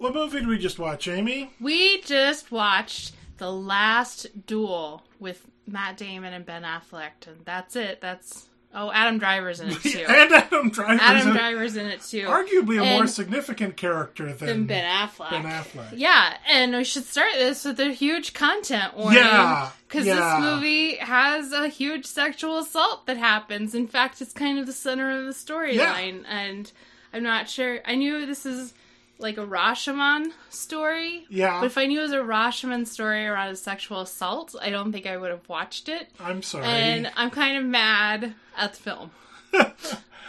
What 0.00 0.14
movie 0.14 0.38
did 0.38 0.48
we 0.48 0.56
just 0.56 0.78
watch, 0.78 1.08
Amy? 1.08 1.50
We 1.60 2.00
just 2.00 2.50
watched 2.50 3.12
The 3.36 3.52
Last 3.52 4.46
Duel 4.46 5.02
with 5.18 5.46
Matt 5.66 5.98
Damon 5.98 6.32
and 6.32 6.46
Ben 6.46 6.62
Affleck, 6.62 7.26
and 7.26 7.44
that's 7.44 7.76
it. 7.76 8.00
That's 8.00 8.46
oh, 8.74 8.90
Adam 8.92 9.18
Driver's 9.18 9.60
in 9.60 9.68
it 9.68 9.74
too. 9.82 10.02
and 10.08 10.32
Adam 10.32 10.70
Driver. 10.70 10.98
Adam 11.02 11.32
Driver's 11.34 11.76
in 11.76 11.84
it 11.84 12.00
too. 12.00 12.26
Arguably 12.26 12.80
a 12.80 12.96
more 12.96 13.06
significant 13.06 13.76
character 13.76 14.32
than, 14.32 14.48
than 14.48 14.66
Ben 14.66 14.84
Affleck. 14.84 15.30
Ben 15.32 15.42
Affleck. 15.44 15.92
Yeah, 15.94 16.34
and 16.48 16.74
we 16.74 16.84
should 16.84 17.04
start 17.04 17.32
this 17.34 17.66
with 17.66 17.78
a 17.78 17.92
huge 17.92 18.32
content 18.32 18.96
warning. 18.96 19.18
Yeah, 19.18 19.68
Because 19.86 20.06
yeah. 20.06 20.14
this 20.14 20.50
movie 20.50 20.96
has 20.96 21.52
a 21.52 21.68
huge 21.68 22.06
sexual 22.06 22.56
assault 22.56 23.04
that 23.04 23.18
happens. 23.18 23.74
In 23.74 23.86
fact, 23.86 24.22
it's 24.22 24.32
kind 24.32 24.58
of 24.58 24.64
the 24.64 24.72
center 24.72 25.10
of 25.10 25.26
the 25.26 25.32
storyline. 25.32 26.24
And 26.26 26.72
I'm 27.12 27.22
not 27.22 27.50
sure. 27.50 27.80
I 27.84 27.96
knew 27.96 28.24
this 28.24 28.46
is 28.46 28.72
like 29.20 29.38
a 29.38 29.46
Rashomon 29.46 30.32
story. 30.48 31.26
Yeah. 31.28 31.60
But 31.60 31.66
if 31.66 31.78
I 31.78 31.86
knew 31.86 32.00
it 32.00 32.02
was 32.02 32.12
a 32.12 32.16
Rashomon 32.18 32.86
story 32.86 33.26
around 33.26 33.48
a 33.48 33.56
sexual 33.56 34.00
assault, 34.00 34.54
I 34.60 34.70
don't 34.70 34.92
think 34.92 35.06
I 35.06 35.16
would 35.16 35.30
have 35.30 35.48
watched 35.48 35.88
it. 35.88 36.08
I'm 36.18 36.42
sorry. 36.42 36.64
And 36.66 37.10
I'm 37.16 37.30
kind 37.30 37.56
of 37.58 37.64
mad 37.64 38.34
at 38.56 38.72
the 38.74 38.78
film. 38.78 39.10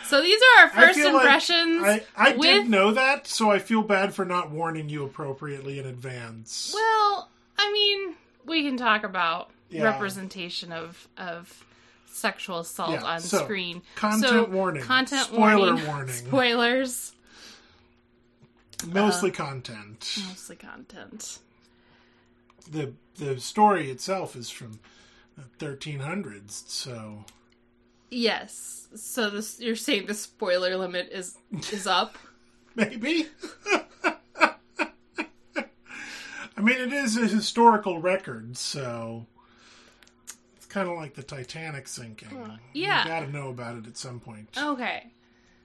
so 0.05 0.21
these 0.21 0.41
are 0.41 0.63
our 0.63 0.71
I 0.73 0.87
first 0.87 0.99
like 0.99 1.13
impressions. 1.13 1.83
I, 1.83 2.03
I 2.15 2.31
with 2.33 2.41
did 2.41 2.69
know 2.69 2.91
that, 2.93 3.27
so 3.27 3.49
I 3.51 3.59
feel 3.59 3.81
bad 3.81 4.13
for 4.13 4.25
not 4.25 4.51
warning 4.51 4.89
you 4.89 5.03
appropriately 5.05 5.79
in 5.79 5.85
advance. 5.85 6.71
Well, 6.73 7.29
I 7.57 7.71
mean, 7.71 8.15
we 8.45 8.63
can 8.63 8.77
talk 8.77 9.03
about 9.03 9.49
Yeah. 9.69 9.83
representation 9.83 10.71
of 10.71 11.07
of 11.17 11.63
sexual 12.07 12.59
assault 12.59 12.91
Yeah, 12.91 13.03
on 13.03 13.21
so, 13.21 13.37
screen. 13.45 13.81
content 13.95 14.25
So, 14.31 14.43
warning. 14.45 14.83
Content 14.83 15.27
Spoiler 15.27 15.67
warning. 15.73 15.87
warning. 15.87 16.13
Spoilers. 16.27 17.13
Mostly 18.87 19.31
uh, 19.31 19.33
content. 19.33 20.17
Mostly 20.27 20.55
content. 20.55 21.39
The 22.69 22.93
the 23.17 23.39
story 23.39 23.89
itself 23.89 24.35
is 24.35 24.49
from 24.49 24.79
the 25.37 25.65
1300s, 25.65 26.67
so 26.67 27.25
Yes. 28.09 28.87
So 28.95 29.29
this 29.29 29.59
you're 29.59 29.75
saying 29.75 30.05
the 30.07 30.13
spoiler 30.13 30.77
limit 30.77 31.09
is 31.11 31.37
is 31.71 31.87
up. 31.99 32.17
maybe. 32.75 33.27
I 36.57 36.63
mean, 36.63 36.77
it 36.77 36.93
is 36.93 37.17
a 37.17 37.27
historical 37.27 37.99
record, 37.99 38.55
so 38.57 39.25
it's 40.57 40.65
kind 40.67 40.87
of 40.87 40.95
like 40.95 41.15
the 41.15 41.23
Titanic 41.23 41.87
sinking. 41.87 42.59
yeah. 42.73 43.03
you 43.03 43.09
got 43.09 43.19
to 43.21 43.31
know 43.31 43.49
about 43.49 43.77
it 43.77 43.87
at 43.87 43.97
some 43.97 44.19
point. 44.19 44.49
Okay. 44.55 45.07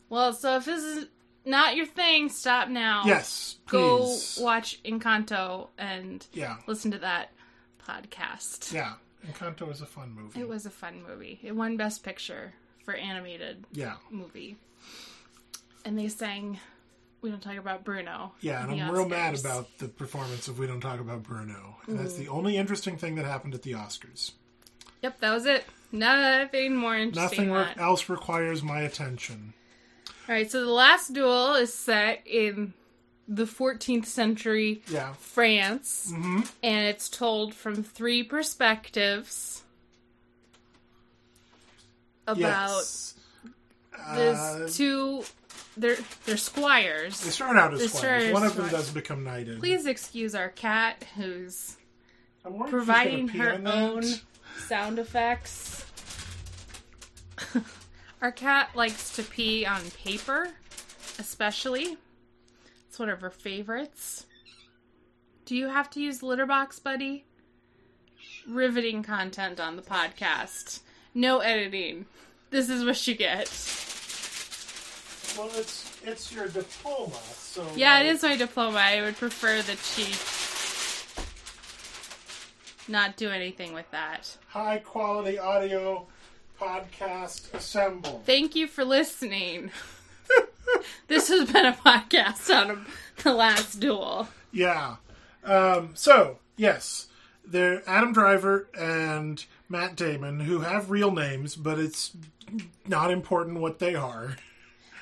Well, 0.09 0.33
so 0.33 0.57
if 0.57 0.65
this 0.65 0.83
is 0.83 1.07
not 1.47 1.77
your 1.77 1.87
thing, 1.87 2.29
stop 2.29 2.69
now. 2.69 3.05
Yes, 3.07 3.57
please. 3.67 4.37
Go 4.39 4.45
watch 4.45 4.83
Encanto 4.85 5.69
and 5.79 6.27
Yeah, 6.33 6.57
listen 6.67 6.91
to 6.91 6.99
that 6.99 7.33
podcast. 7.87 8.73
yeah. 8.73 8.95
Encanto 9.27 9.71
is 9.73 9.81
a 9.81 9.87
fun 9.87 10.13
movie. 10.15 10.41
It 10.41 10.49
was 10.49 10.67
a 10.67 10.71
fun 10.71 11.03
movie. 11.09 11.41
It 11.43 11.57
won 11.57 11.77
Best 11.77 12.05
Picture 12.05 12.53
for 12.85 12.95
animated 12.95 13.65
Yeah, 13.73 13.95
movie. 14.11 14.57
And 15.85 15.99
they 15.99 16.09
sang 16.09 16.59
We 17.23 17.31
Don't 17.31 17.43
Talk 17.43 17.57
About 17.57 17.85
Bruno. 17.85 18.33
yeah, 18.41 18.63
and 18.63 18.81
I'm 18.81 18.91
real 18.93 19.09
mad 19.09 19.39
about 19.39 19.79
the 19.79 19.89
performance 19.89 20.47
of 20.49 20.59
We 20.59 20.67
Don't 20.67 20.81
Talk 20.81 21.01
About 21.01 21.23
Bruno. 21.25 21.77
And 21.87 21.99
that's 21.99 22.15
Mm. 22.15 22.19
the 22.19 22.29
only 22.29 22.57
interesting 22.57 22.97
thing 22.99 23.15
that 23.17 23.25
happened 23.25 23.55
at 23.55 23.63
the 23.63 23.73
Oscars. 23.73 24.33
Yep, 25.03 25.21
that 25.21 25.31
was 25.33 25.47
it. 25.47 25.65
Nothing 25.93 26.77
more 26.77 26.97
interesting. 26.97 27.49
Nothing 27.49 27.79
else 27.81 28.09
requires 28.09 28.63
my 28.63 28.81
attention. 28.81 29.55
All 30.29 30.35
right, 30.35 30.51
so 30.51 30.65
the 30.65 30.71
last 30.73 31.13
duel 31.13 31.55
is 31.55 31.73
set 31.73 32.23
in 32.27 32.73
the 33.29 33.45
14th 33.45 34.07
century 34.07 34.83
Yeah. 34.89 35.13
France, 35.15 36.11
hmm 36.15 36.41
and 36.63 36.87
it's 36.87 37.09
told 37.09 37.55
from 37.55 37.83
three 37.85 38.23
perspectives 38.23 39.63
about 42.27 42.41
Yes. 42.41 43.15
these 44.15 44.39
Uh, 44.39 44.69
two. 44.73 45.25
They're 45.79 45.99
they're 46.25 46.37
squires. 46.39 47.21
they 47.21 47.31
start 47.31 47.57
out 47.57 47.75
as 47.75 47.81
they 47.81 47.87
squires. 47.89 48.33
One 48.33 48.45
of 48.45 48.57
them 48.57 48.69
does 48.69 48.91
become 48.91 49.25
knighted. 49.25 49.59
Please 49.61 49.85
excuse 49.87 50.35
our 50.35 50.49
cat 50.49 51.05
who's 51.17 51.77
I'm 52.45 52.55
worried 52.55 52.65
she's 52.67 52.71
providing 52.71 53.29
her 53.29 53.61
own 53.65 54.03
sound 54.67 54.99
effects. 54.99 55.85
Our 58.23 58.33
cat 58.33 58.71
likes 58.75 59.15
to 59.17 59.23
pee 59.23 59.67
on 59.67 59.83
paper, 60.03 60.51
especially. 61.19 61.97
It's 62.89 62.99
one 62.99 63.09
of 63.11 63.21
her 63.21 63.31
favorites. 63.31 64.27
Do 65.45 65.55
you 65.55 65.69
have 65.69 65.91
to 65.91 66.01
use 66.01 66.23
litter 66.23 66.47
box, 66.47 66.79
buddy? 66.79 67.25
Riveting 68.49 69.03
content 69.03 69.61
on 69.61 69.77
the 69.77 69.83
podcast. 69.83 70.81
No 71.15 71.39
editing. 71.41 72.07
This 72.51 72.69
is 72.71 72.85
what 72.85 73.07
you 73.07 73.15
get. 73.15 73.49
Well, 75.37 75.51
it's 75.55 75.93
it's 76.05 76.33
your 76.33 76.49
diploma, 76.49 77.19
so 77.35 77.67
Yeah, 77.77 78.01
it 78.01 78.07
is 78.07 78.23
my 78.23 78.37
diploma. 78.37 78.79
I 78.79 79.03
would 79.03 79.17
prefer 79.17 79.61
that 79.63 79.79
she 79.79 80.05
not 82.91 83.17
do 83.17 83.29
anything 83.31 83.73
with 83.75 83.91
that. 83.91 84.37
high 84.49 84.79
quality 84.79 85.39
audio 85.39 86.07
podcast 86.61 87.53
assemble. 87.55 88.23
Thank 88.25 88.55
you 88.55 88.67
for 88.67 88.85
listening. 88.85 89.71
this 91.09 91.29
has 91.29 91.51
been 91.51 91.67
a 91.67 91.73
podcast 91.73 92.55
on 92.55 92.87
the 93.23 93.33
last 93.33 93.81
duel. 93.81 94.29
Yeah. 94.53 94.97
Um, 95.45 95.91
so 95.95 96.39
yes, 96.57 97.09
they're 97.45 97.83
Adam 97.89 98.13
Driver 98.13 98.69
and 98.79 99.45
Matt 99.69 99.97
Damon, 99.97 100.41
who 100.41 100.61
have 100.61 100.91
real 100.91 101.11
names, 101.11 101.57
but 101.57 101.79
it's 101.79 102.13
not 102.87 103.11
important 103.11 103.61
what 103.61 103.79
they 103.79 103.95
are. 103.95 104.37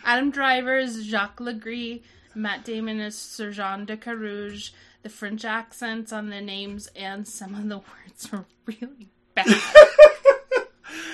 Adam 0.05 0.31
Driver 0.31 0.79
is 0.79 1.05
Jacques 1.05 1.41
Legris. 1.41 2.03
Matt 2.35 2.65
Damon 2.65 3.01
is 3.01 3.41
Jean 3.53 3.85
de 3.85 3.97
Carouge. 3.97 4.71
The 5.03 5.09
French 5.09 5.45
accents 5.45 6.13
on 6.13 6.31
the 6.31 6.41
names 6.41 6.89
and 6.97 7.29
some 7.29 7.55
of 7.55 7.69
the 7.69 7.79
words 7.79 8.29
are 8.33 8.47
really 8.67 9.11
bad. 9.35 9.47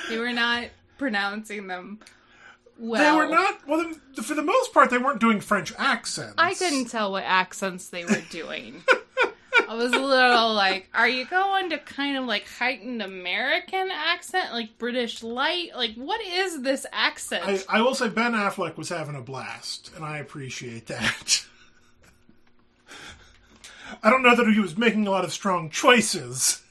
they 0.08 0.18
were 0.18 0.32
not 0.32 0.68
pronouncing 0.98 1.66
them 1.66 1.98
well. 2.80 3.02
They 3.02 3.18
were 3.18 3.30
not. 3.30 3.68
Well, 3.68 3.92
for 4.22 4.34
the 4.34 4.42
most 4.42 4.72
part, 4.72 4.90
they 4.90 4.98
weren't 4.98 5.20
doing 5.20 5.40
French 5.40 5.72
accents. 5.78 6.34
I 6.38 6.54
couldn't 6.54 6.86
tell 6.86 7.12
what 7.12 7.24
accents 7.24 7.88
they 7.88 8.04
were 8.04 8.22
doing. 8.30 8.82
I 9.68 9.74
was 9.74 9.92
a 9.92 9.98
little 9.98 10.54
like, 10.54 10.88
are 10.94 11.08
you 11.08 11.26
going 11.26 11.70
to 11.70 11.78
kind 11.78 12.16
of 12.16 12.24
like 12.24 12.48
heightened 12.48 13.02
American 13.02 13.90
accent, 13.92 14.52
like 14.52 14.78
British 14.78 15.22
light? 15.22 15.70
Like, 15.76 15.94
what 15.94 16.20
is 16.20 16.62
this 16.62 16.86
accent? 16.92 17.44
I, 17.46 17.78
I 17.78 17.82
will 17.82 17.94
say 17.94 18.08
Ben 18.08 18.32
Affleck 18.32 18.76
was 18.76 18.88
having 18.88 19.14
a 19.14 19.20
blast, 19.20 19.92
and 19.94 20.04
I 20.04 20.18
appreciate 20.18 20.88
that. 20.88 21.44
I 24.02 24.10
don't 24.10 24.22
know 24.22 24.34
that 24.34 24.52
he 24.52 24.58
was 24.58 24.76
making 24.76 25.06
a 25.06 25.10
lot 25.10 25.24
of 25.24 25.32
strong 25.32 25.70
choices, 25.70 26.62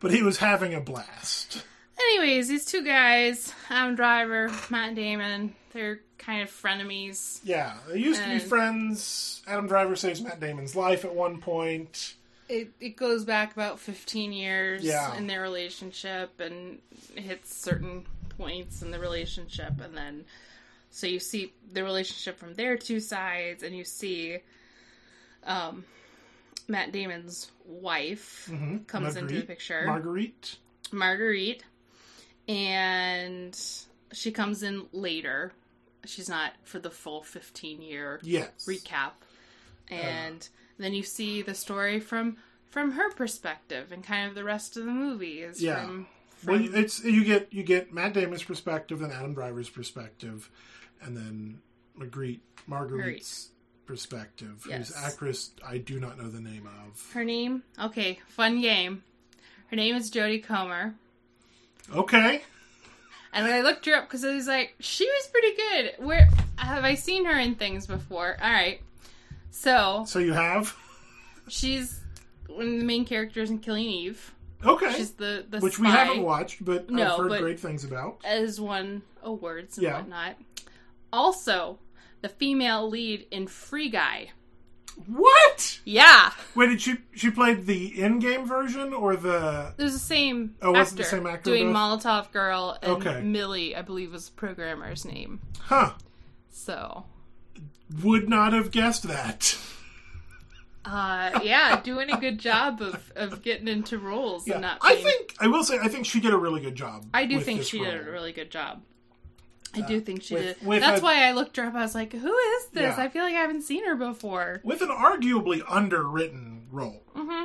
but 0.00 0.10
he 0.10 0.22
was 0.22 0.38
having 0.38 0.74
a 0.74 0.80
blast. 0.80 1.64
Anyways, 2.10 2.48
these 2.48 2.64
two 2.64 2.84
guys, 2.84 3.52
Adam 3.70 3.94
Driver, 3.94 4.50
Matt 4.70 4.94
Damon, 4.94 5.54
they're 5.72 6.00
kind 6.18 6.42
of 6.42 6.50
frenemies. 6.50 7.40
Yeah, 7.44 7.74
they 7.88 7.98
used 7.98 8.22
to 8.22 8.28
be 8.28 8.38
friends. 8.38 9.42
Adam 9.46 9.66
Driver 9.66 9.96
saves 9.96 10.20
Matt 10.20 10.40
Damon's 10.40 10.76
life 10.76 11.04
at 11.04 11.14
one 11.14 11.40
point. 11.40 12.14
It, 12.48 12.70
it 12.80 12.96
goes 12.96 13.24
back 13.24 13.54
about 13.54 13.80
15 13.80 14.32
years 14.32 14.84
Yeah. 14.84 15.16
in 15.16 15.26
their 15.26 15.40
relationship 15.40 16.38
and 16.40 16.78
hits 17.14 17.54
certain 17.56 18.04
points 18.36 18.82
in 18.82 18.90
the 18.90 18.98
relationship. 18.98 19.80
And 19.82 19.96
then, 19.96 20.24
so 20.90 21.06
you 21.06 21.20
see 21.20 21.52
the 21.72 21.82
relationship 21.84 22.38
from 22.38 22.54
their 22.54 22.76
two 22.76 23.00
sides, 23.00 23.62
and 23.62 23.74
you 23.74 23.84
see 23.84 24.38
um, 25.44 25.84
Matt 26.68 26.92
Damon's 26.92 27.50
wife 27.64 28.50
comes 28.86 29.16
into 29.16 29.36
the 29.36 29.42
picture. 29.42 29.84
Marguerite. 29.86 30.56
Marguerite, 30.92 31.64
and 32.48 33.58
she 34.12 34.30
comes 34.30 34.62
in 34.62 34.86
later. 34.92 35.52
She's 36.04 36.28
not 36.28 36.52
for 36.64 36.78
the 36.78 36.90
full 36.90 37.22
15 37.22 37.80
year 37.82 38.20
Yes. 38.22 38.66
recap. 38.68 39.12
Uh-huh. 39.90 39.94
And 39.94 40.48
then 40.78 40.92
you 40.94 41.02
see 41.02 41.42
the 41.42 41.54
story 41.54 42.00
from 42.00 42.36
from 42.70 42.92
her 42.92 43.10
perspective 43.12 43.92
and 43.92 44.02
kind 44.02 44.28
of 44.28 44.34
the 44.34 44.42
rest 44.44 44.76
of 44.76 44.84
the 44.84 44.90
movie 44.90 45.40
is 45.42 45.62
Yeah. 45.62 45.84
from, 45.84 46.06
Well, 46.44 46.74
it's 46.74 47.02
you 47.04 47.24
get 47.24 47.52
you 47.52 47.62
get 47.62 47.92
Matt 47.94 48.14
Damon's 48.14 48.42
perspective, 48.42 48.98
then 49.00 49.10
Adam 49.12 49.32
Driver's 49.34 49.70
perspective, 49.70 50.50
and 51.00 51.16
then 51.16 51.60
Marguerite 51.94 52.40
Marguerite's 52.66 53.50
perspective, 53.86 54.64
Yes. 54.68 54.88
whose 54.88 54.96
actress 54.96 55.50
I 55.64 55.78
do 55.78 56.00
not 56.00 56.18
know 56.18 56.28
the 56.28 56.40
name 56.40 56.66
of. 56.66 57.10
her 57.12 57.24
name. 57.24 57.62
Okay, 57.80 58.20
fun 58.28 58.60
game. 58.60 59.04
Her 59.68 59.76
name 59.76 59.94
is 59.94 60.10
Jodie 60.10 60.42
Comer. 60.42 60.94
Okay. 61.94 62.42
And 63.32 63.46
I 63.46 63.62
looked 63.62 63.84
her 63.86 63.94
up 63.94 64.04
because 64.08 64.24
I 64.24 64.34
was 64.34 64.46
like, 64.46 64.74
she 64.78 65.04
was 65.06 65.26
pretty 65.26 65.56
good. 65.56 66.06
Where 66.06 66.28
have 66.56 66.84
I 66.84 66.94
seen 66.94 67.24
her 67.24 67.38
in 67.38 67.56
things 67.56 67.86
before? 67.86 68.36
All 68.40 68.50
right. 68.52 68.80
So 69.50 70.04
So 70.06 70.18
you 70.20 70.32
have 70.32 70.76
she's 71.48 72.00
one 72.48 72.66
of 72.74 72.78
the 72.78 72.84
main 72.84 73.04
characters 73.04 73.50
in 73.50 73.58
Killing 73.58 73.84
Eve. 73.86 74.32
okay, 74.64 74.92
She's 74.96 75.12
the 75.12 75.44
the 75.48 75.58
which 75.60 75.74
spy, 75.74 75.82
we 75.82 75.88
haven't 75.90 76.22
watched, 76.22 76.64
but 76.64 76.88
No, 76.90 77.12
I've 77.12 77.18
heard 77.18 77.28
but- 77.28 77.40
great 77.40 77.60
things 77.60 77.84
about. 77.84 78.18
as 78.24 78.60
won 78.60 79.02
awards 79.22 79.76
and 79.78 79.84
Yeah. 79.84 79.98
whatnot. 79.98 80.36
Also, 81.12 81.78
the 82.22 82.28
female 82.28 82.88
lead 82.88 83.26
in 83.30 83.46
Free 83.46 83.88
Guy. 83.90 84.30
What? 85.06 85.80
Yeah, 85.84 86.30
Wait, 86.54 86.68
did 86.68 86.80
she 86.80 86.96
she 87.14 87.30
played 87.30 87.66
the 87.66 88.00
in-game 88.00 88.46
version 88.46 88.92
or 88.94 89.16
the? 89.16 89.74
there's 89.76 89.92
the 89.92 89.98
same 89.98 90.54
Oh, 90.62 90.72
was 90.72 90.92
it 90.92 90.96
the 90.96 91.04
same 91.04 91.26
actor 91.26 91.50
doing 91.50 91.72
both? 91.72 92.04
Molotov 92.04 92.32
Girl, 92.32 92.78
and 92.82 92.92
Okay. 92.92 93.20
Millie, 93.22 93.74
I 93.76 93.82
believe, 93.82 94.12
was 94.12 94.28
the 94.28 94.34
programmer's 94.36 95.04
name. 95.04 95.40
Huh? 95.60 95.92
So, 96.50 97.04
Would 98.02 98.28
not 98.28 98.52
have 98.52 98.70
guessed 98.70 99.02
that. 99.04 99.58
uh, 100.84 101.40
yeah, 101.42 101.80
doing 101.82 102.10
a 102.10 102.18
good 102.20 102.38
job 102.38 102.80
of, 102.80 103.12
of 103.16 103.42
getting 103.42 103.68
into 103.68 103.98
roles 103.98 104.46
Yeah, 104.46 104.54
and 104.54 104.62
not. 104.62 104.78
I 104.82 104.96
think 104.96 105.34
I 105.40 105.46
will 105.48 105.64
say 105.64 105.78
I 105.82 105.88
think 105.88 106.06
she 106.06 106.20
did 106.20 106.32
a 106.32 106.36
really 106.38 106.60
good 106.60 106.74
job. 106.76 107.04
I 107.12 107.24
do 107.26 107.40
think 107.40 107.62
she 107.64 107.78
did 107.80 107.94
a 108.06 108.10
really 108.10 108.32
good 108.32 108.50
job. 108.50 108.82
I 109.76 109.86
do 109.86 110.00
think 110.00 110.22
she 110.22 110.34
with- 110.34 110.58
did. 110.60 110.66
with 110.66 110.80
That's 110.80 111.00
a- 111.00 111.04
why 111.04 111.24
I 111.26 111.32
looked 111.32 111.56
her 111.56 111.64
up. 111.64 111.74
I 111.74 111.82
was 111.82 111.94
like, 111.94 112.12
"Who 112.12 112.36
is 112.36 112.66
this? 112.68 112.96
Yeah. 112.96 113.02
I 113.02 113.08
feel 113.08 113.22
like 113.24 113.34
I 113.34 113.40
haven't 113.40 113.62
seen 113.62 113.84
her 113.86 113.94
before." 113.96 114.60
with 114.64 114.82
an 114.82 114.88
arguably 114.88 115.62
underwritten 115.68 116.66
role. 116.70 117.02
hmm 117.14 117.44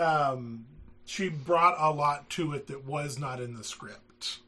Um, 0.00 0.66
she 1.04 1.28
brought 1.28 1.74
a 1.78 1.90
lot 1.90 2.28
to 2.30 2.52
it 2.52 2.66
that 2.68 2.84
was 2.84 3.18
not 3.18 3.40
in 3.40 3.54
the 3.56 3.64
script. 3.64 4.38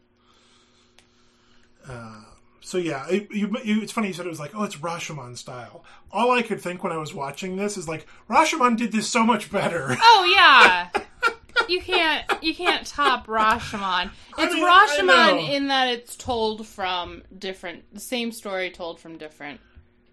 Uh, 1.88 2.22
so 2.60 2.76
yeah, 2.78 3.06
it, 3.08 3.30
you, 3.32 3.56
you, 3.64 3.80
it's 3.82 3.90
funny 3.92 4.08
you 4.08 4.12
said 4.14 4.26
it 4.26 4.28
was 4.28 4.38
like, 4.40 4.54
oh, 4.54 4.62
it's 4.64 4.76
Rashomon 4.76 5.36
style. 5.36 5.82
All 6.12 6.30
I 6.30 6.42
could 6.42 6.60
think 6.60 6.84
when 6.84 6.92
I 6.92 6.98
was 6.98 7.14
watching 7.14 7.56
this 7.56 7.76
is 7.76 7.88
like, 7.88 8.06
Rashomon 8.28 8.76
did 8.76 8.92
this 8.92 9.08
so 9.08 9.24
much 9.24 9.50
better. 9.50 9.96
Oh 10.00 10.32
yeah. 10.36 10.88
You 11.70 11.80
can't 11.80 12.24
you 12.42 12.54
can't 12.54 12.86
top 12.86 13.26
Rashomon. 13.26 14.10
It's 14.38 14.54
mean, 14.54 14.64
Rashomon 14.64 15.50
in 15.50 15.68
that 15.68 15.88
it's 15.88 16.16
told 16.16 16.66
from 16.66 17.22
different 17.36 17.92
the 17.94 18.00
same 18.00 18.32
story 18.32 18.70
told 18.70 19.00
from 19.00 19.18
different 19.18 19.60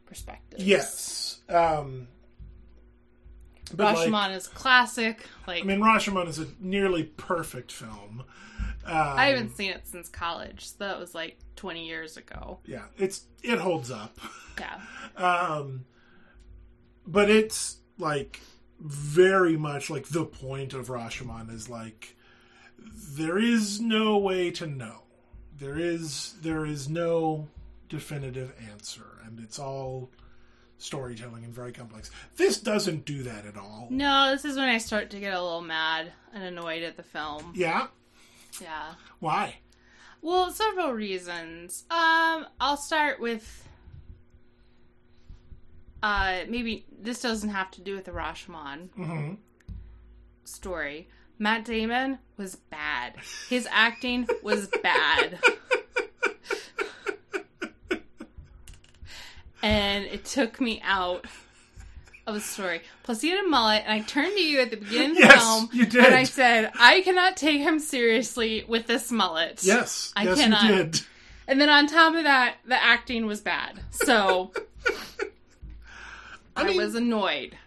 perspectives. 0.05 0.63
yes. 0.63 1.39
Um, 1.49 2.07
but 3.73 3.95
like, 3.95 4.07
Rashomon 4.07 4.35
is 4.35 4.47
classic. 4.47 5.25
Like 5.47 5.63
I 5.63 5.65
mean, 5.65 5.79
Rashomon 5.79 6.27
is 6.27 6.39
a 6.39 6.47
nearly 6.59 7.03
perfect 7.03 7.71
film. 7.71 8.23
Um, 8.85 8.95
I 8.95 9.27
haven't 9.27 9.55
seen 9.57 9.71
it 9.71 9.85
since 9.87 10.07
college. 10.07 10.67
So 10.69 10.75
that 10.79 10.99
was 10.99 11.13
like 11.13 11.37
twenty 11.55 11.87
years 11.87 12.17
ago. 12.17 12.59
Yeah, 12.65 12.85
it's 12.97 13.25
it 13.43 13.59
holds 13.59 13.91
up. 13.91 14.17
Yeah. 14.59 14.79
Um, 15.17 15.85
but 17.07 17.31
it's 17.31 17.77
like 17.97 18.39
very 18.79 19.57
much 19.57 19.89
like 19.89 20.07
the 20.07 20.25
point 20.25 20.73
of 20.73 20.87
Rashomon 20.87 21.53
is 21.53 21.69
like 21.69 22.15
there 22.79 23.37
is 23.37 23.79
no 23.81 24.17
way 24.17 24.51
to 24.51 24.67
know. 24.67 25.03
There 25.57 25.77
is 25.79 26.35
there 26.41 26.65
is 26.65 26.87
no 26.87 27.47
definitive 27.89 28.53
answer, 28.71 29.17
and 29.25 29.39
it's 29.39 29.57
all 29.59 30.09
storytelling 30.77 31.43
and 31.43 31.53
very 31.53 31.71
complex. 31.71 32.11
This 32.35 32.59
doesn't 32.59 33.05
do 33.05 33.23
that 33.23 33.45
at 33.47 33.57
all. 33.57 33.87
No, 33.89 34.29
this 34.31 34.45
is 34.45 34.57
when 34.57 34.69
I 34.69 34.77
start 34.77 35.09
to 35.11 35.19
get 35.19 35.33
a 35.33 35.41
little 35.41 35.61
mad 35.61 36.11
and 36.33 36.43
annoyed 36.43 36.83
at 36.83 36.97
the 36.97 37.03
film. 37.03 37.53
Yeah, 37.55 37.87
Yeah. 38.61 38.93
why? 39.19 39.55
Well, 40.21 40.51
several 40.51 40.91
reasons. 40.93 41.83
Um, 41.89 42.45
I'll 42.59 42.77
start 42.77 43.19
with 43.19 43.66
uh 46.07 46.45
maybe 46.47 46.85
this 47.07 47.21
doesn't 47.21 47.49
have 47.49 47.69
to 47.71 47.81
do 47.81 47.95
with 47.95 48.05
the 48.05 48.11
Rashomon 48.11 48.89
hmm 48.91 49.33
story. 50.43 51.07
Matt 51.39 51.65
Damon 51.65 52.17
was 52.37 52.55
bad. 52.55 53.13
His 53.49 53.67
acting 53.69 54.27
was 54.41 54.69
bad. 54.81 55.39
and 59.61 60.05
it 60.05 60.25
took 60.25 60.61
me 60.61 60.81
out 60.83 61.25
of 62.25 62.33
the 62.35 62.41
story. 62.41 62.81
Plus, 63.03 63.21
he 63.21 63.29
had 63.29 63.43
a 63.43 63.47
mullet, 63.47 63.83
and 63.85 63.93
I 63.93 63.99
turned 64.05 64.35
to 64.35 64.41
you 64.41 64.59
at 64.61 64.71
the 64.71 64.77
beginning 64.77 65.11
of 65.11 65.15
the 65.17 65.21
Yes, 65.21 65.43
film, 65.43 65.69
you 65.73 65.85
did. 65.85 66.05
and 66.05 66.15
I 66.15 66.23
said, 66.23 66.71
"I 66.79 67.01
cannot 67.01 67.37
take 67.37 67.61
him 67.61 67.79
seriously 67.79 68.63
with 68.67 68.87
this 68.87 69.11
mullet." 69.11 69.59
Yes, 69.63 70.11
I 70.15 70.23
yes, 70.23 70.37
cannot. 70.39 71.05
And 71.47 71.61
then 71.61 71.69
on 71.69 71.87
top 71.87 72.15
of 72.15 72.23
that, 72.23 72.55
the 72.65 72.81
acting 72.81 73.25
was 73.25 73.39
bad. 73.41 73.79
So 73.91 74.51
I, 76.57 76.63
mean- 76.67 76.77
was 76.77 76.95
annoyed. 76.95 77.57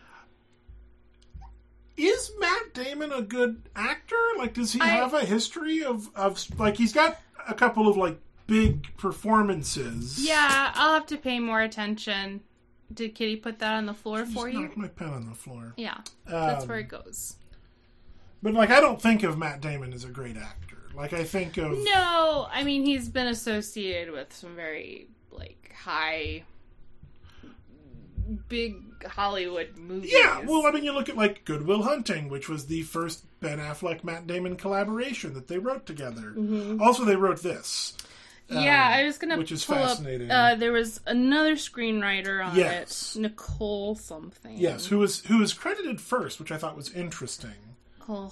Is 1.97 2.33
Matt 2.39 2.73
Damon 2.73 3.13
a 3.13 3.21
good 3.23 3.69
actor? 3.77 4.17
Like, 4.39 4.55
does 4.55 4.73
he 4.73 4.81
I- 4.81 4.87
have 4.89 5.13
a 5.15 5.25
history 5.25 5.85
of 5.85 6.09
of 6.17 6.43
like 6.59 6.77
he's 6.77 6.93
got 6.93 7.19
a 7.47 7.55
couple 7.55 7.89
of 7.89 7.97
like 7.97 8.19
big 8.47 8.97
performances? 8.97 10.19
Yeah, 10.27 10.73
I'll 10.75 10.95
have 10.95 11.07
to 11.07 11.17
pay 11.19 11.39
more 11.41 11.61
attention. 11.61 12.41
Did 12.93 13.15
Kitty 13.15 13.37
put 13.37 13.59
that 13.61 13.75
on 13.75 13.87
the 13.87 13.95
floor 13.95 14.21
Just 14.23 14.33
for 14.33 14.49
you? 14.49 14.71
my 14.77 14.89
pen 14.89 15.11
on 15.11 15.27
the 15.29 15.35
floor. 15.35 15.75
Yeah, 15.77 15.99
that's 16.27 16.63
Um, 16.65 16.69
where 16.69 16.79
it 16.79 16.89
goes. 16.89 17.37
But 18.43 18.55
like, 18.55 18.71
I 18.71 18.81
don't 18.81 19.01
think 19.01 19.23
of 19.23 19.37
Matt 19.39 19.61
Damon 19.61 19.93
as 19.93 20.05
a 20.05 20.09
great 20.09 20.37
actor. 20.39 20.79
Like, 20.95 21.13
I 21.13 21.23
think 21.25 21.57
of 21.59 21.73
No, 21.85 22.49
I 22.51 22.65
mean 22.65 22.85
he's 22.85 23.09
been 23.11 23.27
associated 23.29 24.13
with 24.13 24.33
some 24.33 24.57
very 24.57 25.07
like 25.31 25.73
high, 25.79 26.45
big 28.49 29.05
Hollywood 29.07 29.77
movies. 29.77 30.13
yeah. 30.13 30.41
Well, 30.45 30.67
I 30.67 30.71
mean, 30.73 30.85
you 30.85 30.93
look 30.93 31.09
at 31.09 31.17
like 31.17 31.45
Good 31.45 31.67
Will 31.67 31.83
Hunting, 31.83 32.29
which 32.29 32.49
was 32.49 32.67
the 32.67 32.83
first 32.83 33.25
Ben 33.41 33.59
Affleck 33.59 34.05
Matt 34.05 34.27
Damon 34.27 34.57
collaboration 34.57 35.35
that 35.35 35.49
they 35.49 35.59
wrote 35.59 35.87
together. 35.87 36.35
Also, 36.81 37.05
they 37.05 37.17
wrote 37.17 37.43
this. 37.43 37.97
yeah. 38.49 38.59
um, 38.89 38.93
I 38.95 39.05
was 39.05 39.17
gonna 39.19 39.39
which 39.39 39.53
is 39.53 39.65
pull 39.65 39.77
fascinating. 39.77 40.31
up. 40.31 40.53
Uh, 40.53 40.55
there 40.57 40.73
was 40.73 41.01
another 41.07 41.55
screenwriter 41.55 42.45
on 42.45 42.57
Yes. 42.57 43.15
it, 43.17 43.21
Nicole 43.21 43.95
something. 43.95 44.57
Yes, 44.59 44.87
who 44.87 44.99
was 44.99 45.25
who 45.27 45.39
was 45.39 45.53
credited 45.53 46.01
first, 46.01 46.39
which 46.41 46.51
I 46.53 46.57
thought 46.59 46.77
was 46.77 46.91
interesting. 46.93 47.55
Nicole 47.99 48.29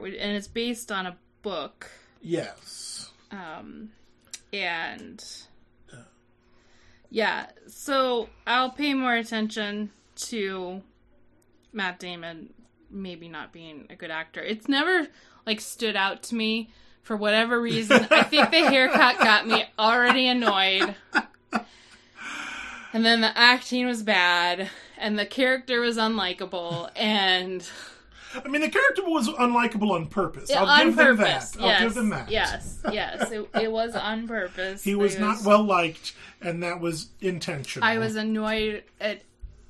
which- 0.00 0.14
and 0.18 0.36
it's 0.36 0.48
based 0.48 0.92
on 0.92 1.06
a 1.06 1.16
book. 1.42 1.90
Yes. 2.22 3.10
Um, 3.32 3.90
and 4.52 5.22
yeah, 7.16 7.46
so 7.66 8.28
I'll 8.46 8.68
pay 8.68 8.92
more 8.92 9.14
attention 9.14 9.90
to 10.16 10.82
Matt 11.72 11.98
Damon 11.98 12.52
maybe 12.90 13.26
not 13.26 13.54
being 13.54 13.86
a 13.88 13.96
good 13.96 14.10
actor. 14.10 14.42
It's 14.42 14.68
never 14.68 15.06
like 15.46 15.62
stood 15.62 15.96
out 15.96 16.24
to 16.24 16.34
me 16.34 16.68
for 17.00 17.16
whatever 17.16 17.58
reason. 17.58 18.06
I 18.10 18.22
think 18.24 18.50
the 18.50 18.66
haircut 18.68 19.18
got 19.18 19.46
me 19.46 19.64
already 19.78 20.28
annoyed. 20.28 20.94
And 22.92 23.02
then 23.02 23.22
the 23.22 23.32
acting 23.34 23.86
was 23.86 24.02
bad, 24.02 24.68
and 24.98 25.18
the 25.18 25.24
character 25.24 25.80
was 25.80 25.96
unlikable, 25.96 26.90
and 26.94 27.66
I 28.34 28.48
mean, 28.48 28.60
the 28.60 28.68
character 28.68 29.02
was 29.04 29.28
unlikable 29.28 29.90
on 29.92 30.06
purpose. 30.06 30.50
Yeah, 30.50 30.62
I'll 30.62 30.68
on 30.68 30.86
give 30.88 30.96
purpose. 30.96 31.52
them 31.52 31.62
that. 31.62 31.66
Yes, 31.66 31.78
I'll 31.80 31.80
give 31.86 31.94
them 31.94 32.08
that. 32.10 32.30
Yes, 32.30 32.78
yes, 32.92 33.30
it, 33.30 33.48
it 33.60 33.72
was 33.72 33.94
on 33.94 34.26
purpose. 34.28 34.82
He 34.84 34.94
was 34.94 35.16
I 35.16 35.20
not 35.20 35.42
well 35.44 35.62
liked, 35.64 36.14
and 36.40 36.62
that 36.62 36.80
was 36.80 37.08
intentional. 37.20 37.86
I 37.88 37.98
was 37.98 38.16
annoyed 38.16 38.82
at. 39.00 39.22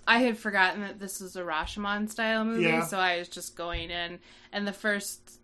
I 0.08 0.18
had 0.20 0.38
forgotten 0.38 0.82
that 0.82 1.00
this 1.00 1.20
was 1.20 1.34
a 1.34 1.42
Rashomon 1.42 2.08
style 2.08 2.44
movie, 2.44 2.62
Yeah. 2.62 2.84
so 2.84 2.96
I 2.98 3.18
was 3.18 3.28
just 3.28 3.56
going 3.56 3.90
in, 3.90 4.20
and 4.52 4.66
the 4.66 4.72
first 4.72 5.40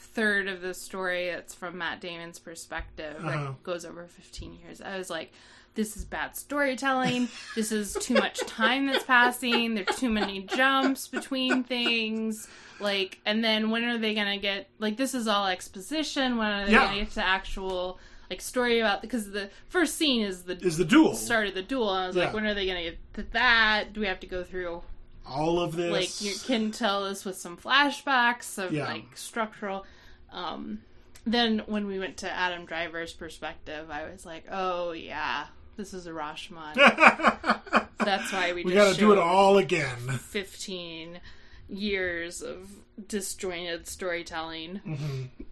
third 0.00 0.48
of 0.48 0.60
the 0.62 0.74
story, 0.74 1.28
it's 1.28 1.54
from 1.54 1.78
Matt 1.78 2.00
Damon's 2.00 2.38
perspective, 2.38 3.16
Uh-huh. 3.24 3.52
goes 3.62 3.84
over 3.84 4.06
15 4.06 4.54
years. 4.54 4.80
I 4.80 4.96
was 4.98 5.10
like, 5.10 5.32
this 5.76 5.96
is 5.96 6.04
bad 6.04 6.34
storytelling. 6.36 7.28
this 7.54 7.70
is 7.70 7.94
too 7.94 8.14
much 8.14 8.40
time 8.40 8.86
that's 8.86 9.04
passing. 9.04 9.74
There's 9.76 9.96
too 9.96 10.10
many 10.10 10.42
jumps 10.42 11.06
between 11.06 11.62
things. 11.62 12.48
Like, 12.80 13.20
and 13.24 13.42
then 13.44 13.70
when 13.70 13.84
are 13.84 13.98
they 13.98 14.14
gonna 14.14 14.38
get 14.38 14.68
like 14.80 14.96
this 14.96 15.14
is 15.14 15.28
all 15.28 15.46
exposition? 15.46 16.36
When 16.36 16.48
are 16.48 16.66
they 16.66 16.72
Yeah. 16.72 16.86
gonna 16.86 17.00
get 17.04 17.12
to 17.12 17.24
actual 17.24 17.98
like 18.28 18.40
story 18.40 18.80
about 18.80 19.02
because 19.02 19.30
the 19.30 19.50
first 19.68 19.94
scene 19.96 20.22
is 20.22 20.42
the 20.42 20.56
Is 20.58 20.76
the 20.78 20.84
duel 20.84 21.14
started 21.14 21.54
the 21.54 21.62
duel. 21.62 21.94
And 21.94 22.04
I 22.04 22.06
was 22.08 22.16
Yeah. 22.16 22.24
like, 22.24 22.34
when 22.34 22.44
are 22.44 22.54
they 22.54 22.66
gonna 22.66 22.82
get 22.82 22.98
to 23.14 23.22
that? 23.32 23.92
Do 23.92 24.00
we 24.00 24.06
have 24.08 24.18
to 24.20 24.26
go 24.26 24.42
through 24.42 24.82
all 25.24 25.60
of 25.60 25.74
this? 25.76 25.92
like 25.92 26.20
you 26.20 26.34
can 26.44 26.70
tell 26.72 27.04
us 27.04 27.24
with 27.24 27.36
some 27.36 27.56
flashbacks 27.56 28.58
of 28.62 28.72
Yeah. 28.72 28.86
like 28.86 29.16
structural 29.16 29.84
um 30.32 30.80
then 31.24 31.60
when 31.66 31.86
we 31.86 31.98
went 31.98 32.16
to 32.18 32.30
adam 32.30 32.64
driver's 32.64 33.12
perspective 33.12 33.90
i 33.90 34.04
was 34.08 34.24
like 34.26 34.44
oh 34.50 34.92
yeah 34.92 35.46
this 35.76 35.92
is 35.94 36.06
a 36.06 36.10
rashomon 36.10 36.74
that's 37.98 38.32
why 38.32 38.52
we, 38.52 38.64
we 38.64 38.72
got 38.72 38.92
to 38.94 38.98
do 39.00 39.12
it 39.12 39.18
all 39.18 39.58
again. 39.58 39.96
15 39.96 41.20
years 41.68 42.42
of 42.42 42.68
disjointed 43.08 43.86
storytelling 43.86 44.80
Mm-hmm. 44.86 45.42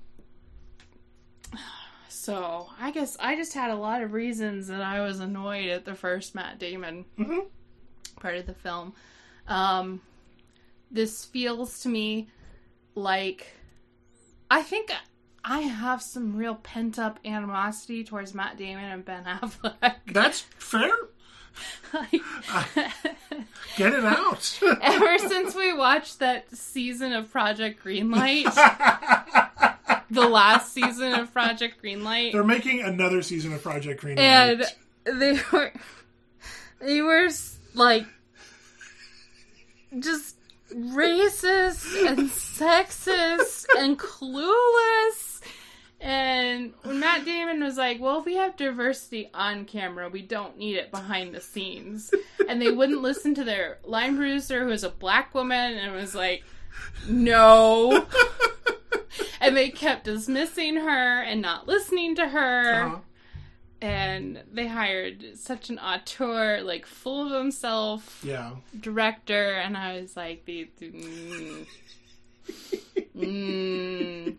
so 2.09 2.69
i 2.81 2.91
guess 2.91 3.17
i 3.21 3.35
just 3.37 3.55
had 3.55 3.71
a 3.71 3.75
lot 3.77 4.03
of 4.03 4.13
reasons 4.13 4.69
that 4.69 4.81
i 4.81 5.01
was 5.01 5.21
annoyed 5.21 5.69
at 5.69 5.85
the 5.85 5.95
first 5.95 6.35
matt 6.35 6.59
damon 6.59 7.05
Mhm. 7.19 7.47
part 8.21 8.37
of 8.37 8.47
the 8.47 8.55
film. 8.55 8.95
Um, 9.47 10.01
this 10.91 11.25
feels 11.27 11.81
to 11.81 11.89
me 11.89 12.29
like 12.95 13.49
I 14.51 14.63
think 14.63 14.91
I 15.45 15.61
have 15.61 16.03
some 16.03 16.37
real 16.37 16.55
pent 16.55 16.99
up 16.99 17.19
animosity 17.25 18.03
towards 18.03 18.35
Matt 18.35 18.57
Damon 18.57 18.85
and 18.85 19.05
Ben 19.05 19.25
Affleck. 19.25 19.97
That's 20.11 20.41
fair. 20.41 20.91
Like, 21.93 22.23
Get 23.77 23.93
it 23.93 24.05
out. 24.05 24.59
ever 24.83 25.19
since 25.19 25.55
we 25.55 25.73
watched 25.73 26.19
that 26.19 26.51
season 26.57 27.13
of 27.13 27.31
Project 27.31 27.85
Greenlight, 27.85 28.53
the 30.11 30.29
last 30.29 30.73
season 30.73 31.13
of 31.13 31.33
Project 31.33 31.83
Greenlight, 31.83 32.33
They're 32.33 32.43
making 32.43 32.83
another 32.83 33.23
season 33.23 33.53
of 33.53 33.63
Project 33.63 34.03
Greenlight, 34.03 34.19
and 35.05 35.21
they 35.21 35.39
were 35.53 35.73
they 36.81 37.01
were 37.03 37.29
like 37.75 38.07
just 40.01 40.37
racist 40.73 42.09
and 42.09 42.29
sexist 42.31 43.67
and 43.79 43.99
clueless 43.99 45.24
and 46.05 46.73
when 46.83 47.01
Matt 47.01 47.25
Damon 47.25 47.63
was 47.65 47.77
like, 47.77 47.99
"Well, 48.01 48.21
if 48.21 48.25
we 48.27 48.37
have 48.37 48.57
diversity 48.57 49.31
on 49.35 49.65
camera, 49.65 50.09
we 50.09 50.23
don't 50.23 50.57
need 50.59 50.77
it 50.77 50.91
behind 50.91 51.35
the 51.35 51.41
scenes," 51.41 52.13
and 52.49 52.61
they 52.63 52.71
wouldn't 52.71 53.03
listen 53.03 53.35
to 53.37 53.45
their 53.45 53.79
line 53.85 54.17
producer, 54.17 54.61
who 54.63 54.67
was 54.71 54.85
a 54.85 54.91
black 54.91 55.35
woman, 55.35 55.75
and 55.79 55.93
was 55.95 56.15
like, 56.15 56.45
"No," 57.09 58.07
and 59.41 59.57
they 59.57 59.71
kept 59.71 60.05
dismissing 60.05 60.77
her 60.77 61.23
and 61.23 61.41
not 61.43 61.67
listening 61.67 62.15
to 62.17 62.29
her 62.29 62.73
Uh-huh. 62.85 62.99
and 63.81 64.43
they 64.53 64.67
hired 64.67 65.37
such 65.39 65.69
an 65.71 65.79
auteur, 65.79 66.61
like 66.63 66.87
full 66.87 67.27
of 67.27 67.33
himself 67.33 68.23
Yeah. 68.25 68.53
director, 68.79 69.53
and 69.55 69.77
I 69.77 70.01
was 70.01 70.17
like, 70.17 70.45
the, 70.47 70.69
mm, 70.81 71.67
mm. 73.17 74.37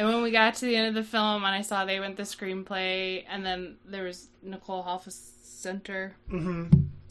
And 0.00 0.08
when 0.08 0.22
we 0.22 0.30
got 0.30 0.54
to 0.54 0.64
the 0.64 0.74
end 0.76 0.88
of 0.88 0.94
the 0.94 1.04
film, 1.04 1.44
and 1.44 1.54
I 1.54 1.60
saw 1.60 1.84
they 1.84 2.00
went 2.00 2.16
the 2.16 2.22
screenplay, 2.22 3.22
and 3.28 3.44
then 3.44 3.76
there 3.84 4.04
was 4.04 4.28
Nicole 4.42 4.80
Hoff 4.80 5.06
Center, 5.10 6.14
hmm 6.30 6.68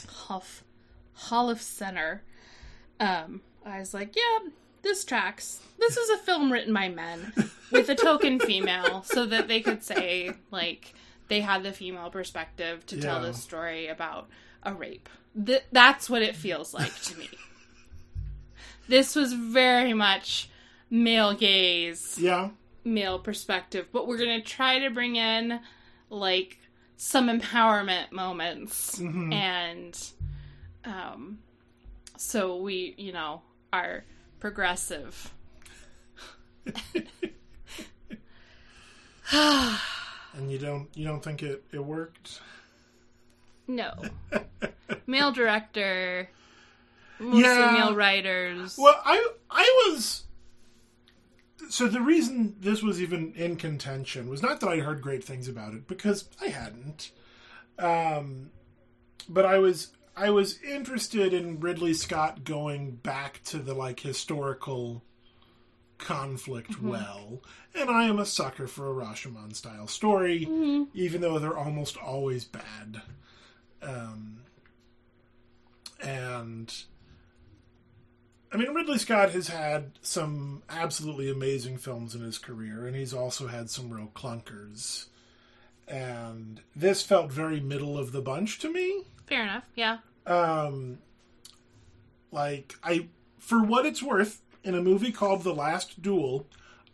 Hoff, 0.07 0.63
Holliff 1.15 1.59
Center. 1.61 2.23
Um, 2.99 3.41
I 3.63 3.77
was 3.77 3.93
like, 3.93 4.15
yeah, 4.15 4.49
this 4.81 5.05
tracks. 5.05 5.59
This 5.77 5.97
is 5.97 6.09
a 6.09 6.17
film 6.17 6.51
written 6.51 6.73
by 6.73 6.89
men 6.89 7.31
with 7.71 7.89
a 7.89 7.95
token 7.95 8.39
female, 8.49 9.03
so 9.03 9.23
that 9.27 9.47
they 9.47 9.61
could 9.61 9.83
say 9.83 10.31
like 10.49 10.95
they 11.27 11.41
had 11.41 11.61
the 11.61 11.71
female 11.71 12.09
perspective 12.09 12.87
to 12.87 12.99
tell 12.99 13.21
Yeah. 13.21 13.27
this 13.27 13.39
story 13.43 13.85
about 13.87 14.29
a 14.63 14.73
rape. 14.73 15.09
Th- 15.45 15.61
that's 15.71 16.09
what 16.09 16.23
it 16.23 16.35
feels 16.35 16.73
like 16.73 16.99
to 17.03 17.15
me. 17.19 17.29
this 18.87 19.15
was 19.15 19.33
very 19.33 19.93
much 19.93 20.49
male 20.89 21.35
gaze 21.35 22.17
Yeah. 22.19 22.49
Male 22.83 23.19
perspective, 23.19 23.87
but 23.91 24.07
we're 24.07 24.17
gonna 24.17 24.41
try 24.41 24.79
to 24.79 24.89
bring 24.89 25.15
in 25.15 25.59
like 26.09 26.57
some 26.97 27.27
empowerment 27.29 28.11
moments 28.11 28.99
Mhm. 28.99 29.33
and 29.33 30.11
um 30.85 31.39
so 32.17 32.57
we, 32.57 32.93
you 32.97 33.11
know, 33.13 33.41
are 33.71 34.03
progressive. 34.39 35.33
And 40.33 40.51
you 40.51 40.57
don't 40.59 40.87
you 40.95 41.05
don't 41.05 41.23
think 41.23 41.43
it 41.43 41.63
it 41.71 41.83
worked? 41.83 42.41
No. 43.67 43.93
male 45.07 45.31
director, 45.31 46.29
mostly 47.19 47.41
Yeah. 47.41 47.71
male 47.71 47.95
writers. 47.95 48.75
Well, 48.77 48.99
I 49.05 49.27
I 49.49 49.89
was 49.91 50.23
so 51.69 51.87
the 51.87 52.01
reason 52.01 52.55
this 52.59 52.81
was 52.81 53.01
even 53.01 53.33
in 53.33 53.55
contention 53.57 54.29
was 54.29 54.41
not 54.41 54.59
that 54.61 54.69
I 54.69 54.77
heard 54.79 55.01
great 55.01 55.23
things 55.23 55.47
about 55.47 55.73
it 55.73 55.87
because 55.87 56.29
I 56.41 56.47
hadn't. 56.47 57.11
Um, 57.77 58.51
but 59.27 59.45
I 59.45 59.57
was 59.59 59.89
I 60.15 60.29
was 60.31 60.61
interested 60.61 61.33
in 61.33 61.59
Ridley 61.59 61.93
Scott 61.93 62.43
going 62.43 62.91
back 62.95 63.41
to 63.45 63.57
the 63.59 63.73
like 63.73 63.99
historical 64.01 65.03
conflict 65.97 66.81
well, 66.81 67.41
and 67.75 67.89
I 67.89 68.05
am 68.05 68.19
a 68.19 68.25
sucker 68.25 68.67
for 68.67 68.89
a 68.89 69.05
Rashomon 69.05 69.53
style 69.55 69.87
story, 69.87 70.45
Mhm. 70.45 70.87
even 70.93 71.21
though 71.21 71.39
they're 71.39 71.57
almost 71.57 71.97
always 71.97 72.45
bad. 72.45 73.01
Um, 73.81 74.41
and 76.01 76.73
I 78.51 78.57
mean, 78.57 78.73
Ridley 78.73 78.97
Scott 78.97 79.31
has 79.31 79.47
had 79.47 79.91
some 80.01 80.63
absolutely 80.69 81.29
amazing 81.29 81.77
films 81.77 82.15
in 82.15 82.21
his 82.21 82.39
career, 82.39 82.87
and 82.87 82.95
he's 82.95 83.13
also 83.13 83.47
had 83.47 83.69
some 83.69 83.91
real 83.91 84.11
clunkers. 84.15 85.05
And 85.87 86.61
this 86.75 87.03
felt 87.03 87.31
very 87.31 87.59
middle 87.59 87.97
of 87.97 88.11
the 88.11 88.21
bunch 88.21 88.59
to 88.59 88.71
me. 88.71 89.03
Fair 89.27 89.43
enough, 89.43 89.65
yeah. 89.75 89.97
Um, 90.25 90.99
like 92.31 92.75
I, 92.83 93.07
for 93.37 93.63
what 93.63 93.85
it's 93.85 94.01
worth, 94.01 94.41
in 94.63 94.75
a 94.75 94.81
movie 94.81 95.11
called 95.11 95.43
The 95.43 95.53
Last 95.53 96.01
Duel, 96.01 96.45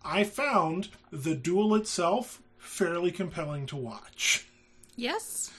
I 0.03 0.23
found 0.23 0.89
the 1.11 1.35
duel 1.35 1.73
itself 1.75 2.41
fairly 2.57 3.11
compelling 3.11 3.65
to 3.67 3.75
watch. 3.75 4.47
Yes. 4.95 5.51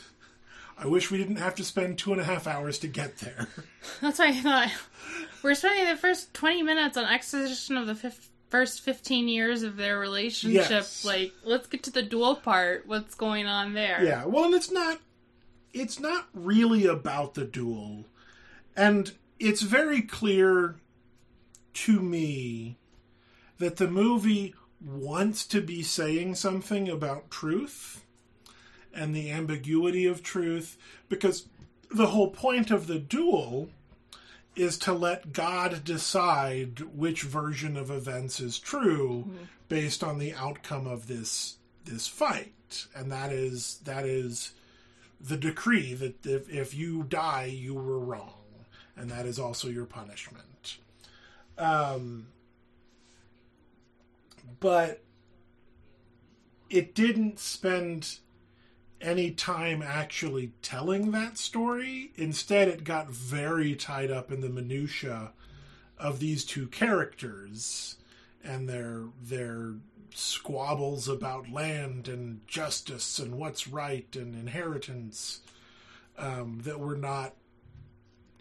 I 0.78 0.86
wish 0.86 1.10
we 1.10 1.18
didn't 1.18 1.36
have 1.36 1.54
to 1.56 1.64
spend 1.64 1.98
two 1.98 2.12
and 2.12 2.20
a 2.20 2.24
half 2.24 2.46
hours 2.46 2.78
to 2.80 2.88
get 2.88 3.18
there. 3.18 3.48
That's 4.00 4.18
why 4.18 4.28
I 4.28 4.32
thought 4.34 4.70
we're 5.46 5.54
spending 5.54 5.86
the 5.86 5.96
first 5.96 6.34
20 6.34 6.64
minutes 6.64 6.96
on 6.96 7.04
exposition 7.04 7.76
of 7.76 7.86
the 7.86 7.94
fif- 7.94 8.30
first 8.48 8.80
15 8.80 9.28
years 9.28 9.62
of 9.62 9.76
their 9.76 9.96
relationship. 9.96 10.68
Yes. 10.68 11.04
Like, 11.04 11.32
let's 11.44 11.68
get 11.68 11.84
to 11.84 11.92
the 11.92 12.02
duel 12.02 12.34
part. 12.34 12.82
What's 12.86 13.14
going 13.14 13.46
on 13.46 13.72
there? 13.72 14.02
Yeah, 14.02 14.24
well, 14.24 14.46
and 14.46 14.54
it's 14.54 14.72
not 14.72 14.98
it's 15.72 16.00
not 16.00 16.26
really 16.34 16.84
about 16.84 17.34
the 17.34 17.44
duel. 17.44 18.06
And 18.76 19.12
it's 19.38 19.62
very 19.62 20.02
clear 20.02 20.76
to 21.74 22.00
me 22.00 22.76
that 23.58 23.76
the 23.76 23.88
movie 23.88 24.52
wants 24.84 25.46
to 25.46 25.60
be 25.60 25.84
saying 25.84 26.34
something 26.34 26.88
about 26.88 27.30
truth 27.30 28.04
and 28.92 29.14
the 29.14 29.30
ambiguity 29.30 30.06
of 30.06 30.24
truth 30.24 30.76
because 31.08 31.46
the 31.88 32.06
whole 32.06 32.30
point 32.30 32.72
of 32.72 32.88
the 32.88 32.98
duel 32.98 33.68
is 34.56 34.78
to 34.78 34.92
let 34.92 35.32
God 35.32 35.84
decide 35.84 36.80
which 36.80 37.22
version 37.22 37.76
of 37.76 37.90
events 37.90 38.40
is 38.40 38.58
true 38.58 39.30
based 39.68 40.02
on 40.02 40.18
the 40.18 40.32
outcome 40.32 40.86
of 40.86 41.06
this 41.06 41.58
this 41.84 42.08
fight. 42.08 42.86
And 42.94 43.12
that 43.12 43.32
is 43.32 43.80
that 43.84 44.04
is 44.06 44.52
the 45.20 45.36
decree 45.36 45.94
that 45.94 46.26
if, 46.26 46.48
if 46.48 46.74
you 46.74 47.04
die 47.04 47.44
you 47.44 47.74
were 47.74 47.98
wrong. 47.98 48.32
And 48.96 49.10
that 49.10 49.26
is 49.26 49.38
also 49.38 49.68
your 49.68 49.84
punishment. 49.84 50.78
Um 51.58 52.28
but 54.58 55.02
it 56.70 56.94
didn't 56.94 57.38
spend 57.38 58.18
any 59.00 59.30
time 59.30 59.82
actually 59.82 60.52
telling 60.62 61.10
that 61.10 61.38
story. 61.38 62.12
Instead, 62.16 62.68
it 62.68 62.84
got 62.84 63.10
very 63.10 63.74
tied 63.74 64.10
up 64.10 64.32
in 64.32 64.40
the 64.40 64.48
minutia 64.48 65.32
of 65.98 66.18
these 66.18 66.44
two 66.44 66.66
characters 66.68 67.96
and 68.44 68.68
their 68.68 69.04
their 69.22 69.74
squabbles 70.14 71.08
about 71.08 71.50
land 71.50 72.08
and 72.08 72.40
justice 72.46 73.18
and 73.18 73.34
what's 73.34 73.68
right 73.68 74.16
and 74.16 74.34
inheritance 74.34 75.40
um, 76.16 76.60
that 76.64 76.80
were 76.80 76.96
not 76.96 77.34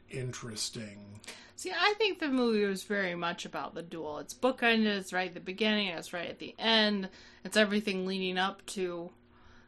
interesting. 0.09 1.19
See, 1.57 1.71
I 1.71 1.93
think 1.97 2.19
the 2.19 2.29
movie 2.29 2.65
was 2.65 2.83
very 2.83 3.15
much 3.15 3.45
about 3.45 3.75
the 3.75 3.81
duel. 3.81 4.19
It's 4.19 4.33
bookended, 4.33 4.85
it's 4.85 5.13
right 5.13 5.27
at 5.27 5.33
the 5.33 5.39
beginning, 5.39 5.87
it's 5.87 6.13
right 6.13 6.29
at 6.29 6.39
the 6.39 6.55
end. 6.59 7.09
It's 7.43 7.57
everything 7.57 8.05
leading 8.05 8.37
up 8.37 8.65
to 8.67 9.09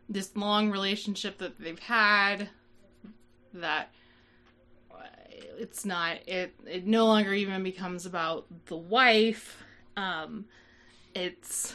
this 0.09 0.35
long 0.35 0.69
relationship 0.71 1.37
that 1.39 1.57
they've 1.59 1.79
had 1.79 2.49
that 3.53 3.91
uh, 4.91 5.03
it's 5.59 5.85
not 5.85 6.17
it 6.27 6.53
it 6.65 6.85
no 6.85 7.05
longer 7.05 7.33
even 7.33 7.63
becomes 7.63 8.05
about 8.05 8.45
the 8.67 8.77
wife. 8.77 9.63
Um 9.95 10.45
it's 11.15 11.73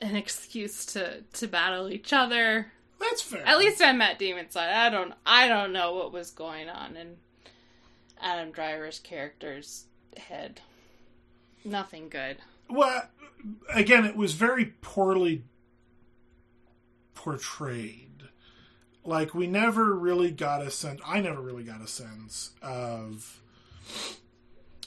an 0.00 0.16
excuse 0.16 0.84
to 0.86 1.22
to 1.34 1.48
battle 1.48 1.88
each 1.90 2.12
other. 2.12 2.72
That's 3.00 3.22
fair. 3.22 3.46
at 3.46 3.58
least 3.58 3.80
on 3.80 3.98
Matt 3.98 4.18
Damon's 4.18 4.52
side. 4.52 4.70
I 4.70 4.90
don't 4.90 5.14
i 5.24 5.48
don't 5.48 5.72
know 5.72 5.94
what 5.94 6.12
was 6.12 6.30
going 6.30 6.68
on 6.68 6.96
in 6.96 7.16
adam 8.20 8.50
driver's 8.50 8.98
character's 8.98 9.84
head. 10.16 10.60
Nothing 11.64 12.08
good. 12.08 12.38
Well, 12.70 13.08
again, 13.72 14.04
it 14.04 14.16
was 14.16 14.34
very 14.34 14.74
poorly 14.80 15.42
portrayed. 17.18 18.22
like 19.04 19.34
we 19.34 19.46
never 19.46 19.92
really 19.92 20.30
got 20.30 20.62
a 20.62 20.70
sense 20.70 21.00
i 21.04 21.20
never 21.20 21.40
really 21.40 21.64
got 21.64 21.80
a 21.80 21.86
sense 21.86 22.52
of 22.62 23.40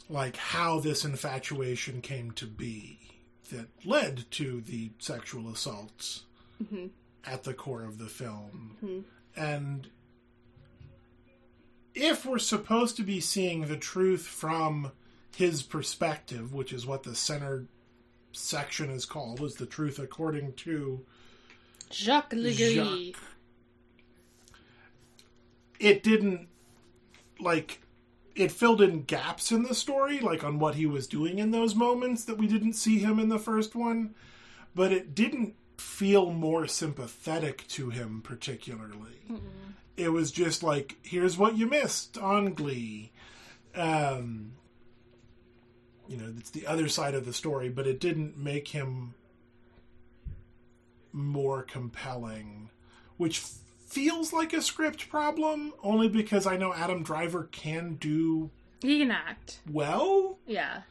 like 0.10 0.38
how 0.38 0.80
this 0.80 1.04
infatuation 1.04 2.02
came 2.02 2.32
to 2.32 2.46
be 2.46 3.00
that 3.52 3.68
led 3.86 4.30
to 4.32 4.62
the 4.62 4.92
sexual 4.98 5.52
assaults 5.52 6.24
mm-hmm. 6.64 6.88
at 7.26 7.44
the 7.44 7.54
core 7.54 7.84
of 7.84 7.98
the 7.98 8.08
film. 8.08 8.78
Mm-hmm. 8.84 9.00
And 9.36 9.90
if 11.94 12.26
we're 12.26 12.40
supposed 12.40 12.96
to 12.96 13.04
be 13.04 13.20
seeing 13.20 13.68
the 13.68 13.78
truth 13.78 14.26
from 14.26 14.92
his 15.36 15.64
perspective 15.64 16.54
which 16.54 16.74
is 16.74 16.86
what 16.86 17.04
the 17.04 17.16
center 17.16 17.66
section 18.34 18.90
is 18.90 19.06
called 19.06 19.42
is 19.42 19.56
the 19.56 19.66
truth 19.66 19.98
according 20.00 20.54
to 20.54 21.06
Jacques. 21.94 22.34
Jacques. 22.36 23.18
it 25.80 26.04
didn't 26.04 26.48
like 27.40 27.82
it 28.36 28.52
filled 28.52 28.82
in 28.82 29.02
gaps 29.04 29.52
in 29.52 29.64
the 29.64 29.76
story 29.76 30.20
like 30.20 30.44
on 30.44 30.60
what 30.60 30.76
he 30.76 30.86
was 30.86 31.08
doing 31.08 31.40
in 31.40 31.52
those 31.52 31.76
moments 31.76 32.24
that 32.26 32.38
we 32.38 32.48
didn't 32.48 32.74
see 32.74 33.00
him 33.00 33.20
in 33.20 33.30
the 33.30 33.40
first 33.40 33.76
one 33.76 34.14
but 34.76 34.92
it 34.92 35.14
didn't 35.14 35.56
feel 35.78 36.32
more 36.32 36.68
sympathetic 36.68 37.68
to 37.68 37.90
him 37.90 38.22
particularly 38.24 39.18
it 39.98 40.10
was 40.10 40.32
just 40.32 40.62
like 40.64 40.96
here's 41.02 41.38
what 41.38 41.58
you 41.58 41.66
missed 41.68 42.18
on 42.18 42.54
glee 42.54 43.12
um 43.76 44.52
you 46.08 46.16
know 46.16 46.32
it's 46.38 46.52
the 46.52 46.68
other 46.68 46.88
side 46.88 47.16
of 47.16 47.26
the 47.26 47.34
story 47.34 47.70
but 47.70 47.88
it 47.88 48.00
didn't 48.00 48.38
make 48.38 48.68
him 48.70 49.14
more 51.14 51.64
compelling 51.64 52.70
which 53.18 53.40
feels 53.88 54.32
like 54.34 54.54
a 54.54 54.62
script 54.62 55.10
problem 55.10 55.74
only 55.84 56.08
because 56.08 56.46
i 56.48 56.56
know 56.58 56.74
adam 56.74 57.04
driver 57.04 57.50
can 57.52 57.96
do 57.96 58.50
He 58.82 59.00
can 59.00 59.12
act. 59.12 59.60
well. 59.70 60.38
Yeah. 60.48 60.82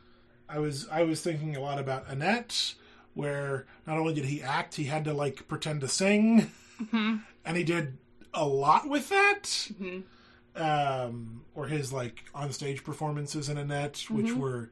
i 0.48 0.58
was 0.58 0.86
i 0.90 1.02
was 1.02 1.20
thinking 1.22 1.56
a 1.56 1.60
lot 1.60 1.78
about 1.78 2.08
annette 2.08 2.74
where 3.14 3.66
not 3.86 3.98
only 3.98 4.14
did 4.14 4.24
he 4.26 4.42
act 4.42 4.74
he 4.76 4.84
had 4.84 5.04
to 5.04 5.12
like 5.12 5.48
pretend 5.48 5.80
to 5.80 5.88
sing. 5.88 6.50
Mm-hmm. 6.80 7.16
And 7.44 7.56
he 7.56 7.64
did 7.64 7.98
a 8.32 8.46
lot 8.46 8.88
with 8.88 9.08
that. 9.08 9.42
Mm-hmm. 9.44 10.62
Um 10.62 11.42
or 11.54 11.66
his 11.66 11.92
like 11.92 12.24
on 12.34 12.52
stage 12.52 12.84
performances 12.84 13.48
in 13.48 13.58
annette 13.58 14.04
which 14.08 14.26
mm-hmm. 14.26 14.40
were 14.40 14.70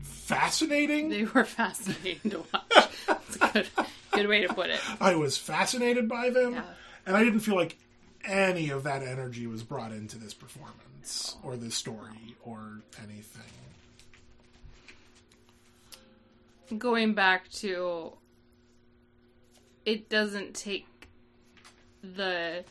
fascinating. 0.00 1.08
They 1.10 1.24
were 1.24 1.44
fascinating 1.44 2.30
to 2.30 2.38
watch. 2.52 2.83
That's 3.06 3.36
a 3.36 3.48
good, 3.52 3.68
good 4.12 4.26
way 4.28 4.46
to 4.46 4.52
put 4.52 4.70
it. 4.70 4.80
I 5.00 5.14
was 5.14 5.36
fascinated 5.36 6.08
by 6.08 6.30
them, 6.30 6.54
Yeah. 6.54 6.62
and 7.06 7.16
I 7.16 7.22
didn't 7.24 7.40
feel 7.40 7.56
like 7.56 7.76
any 8.24 8.70
of 8.70 8.84
that 8.84 9.02
energy 9.02 9.46
was 9.46 9.62
brought 9.62 9.92
into 9.92 10.16
this 10.18 10.32
performance 10.34 11.36
or 11.42 11.56
this 11.56 11.74
story 11.74 12.34
or 12.42 12.80
anything. 13.02 13.42
Going 16.78 17.14
back 17.14 17.48
to 17.52 18.14
it 19.84 20.08
doesn't 20.08 20.54
take 20.54 20.86
the 22.02 22.64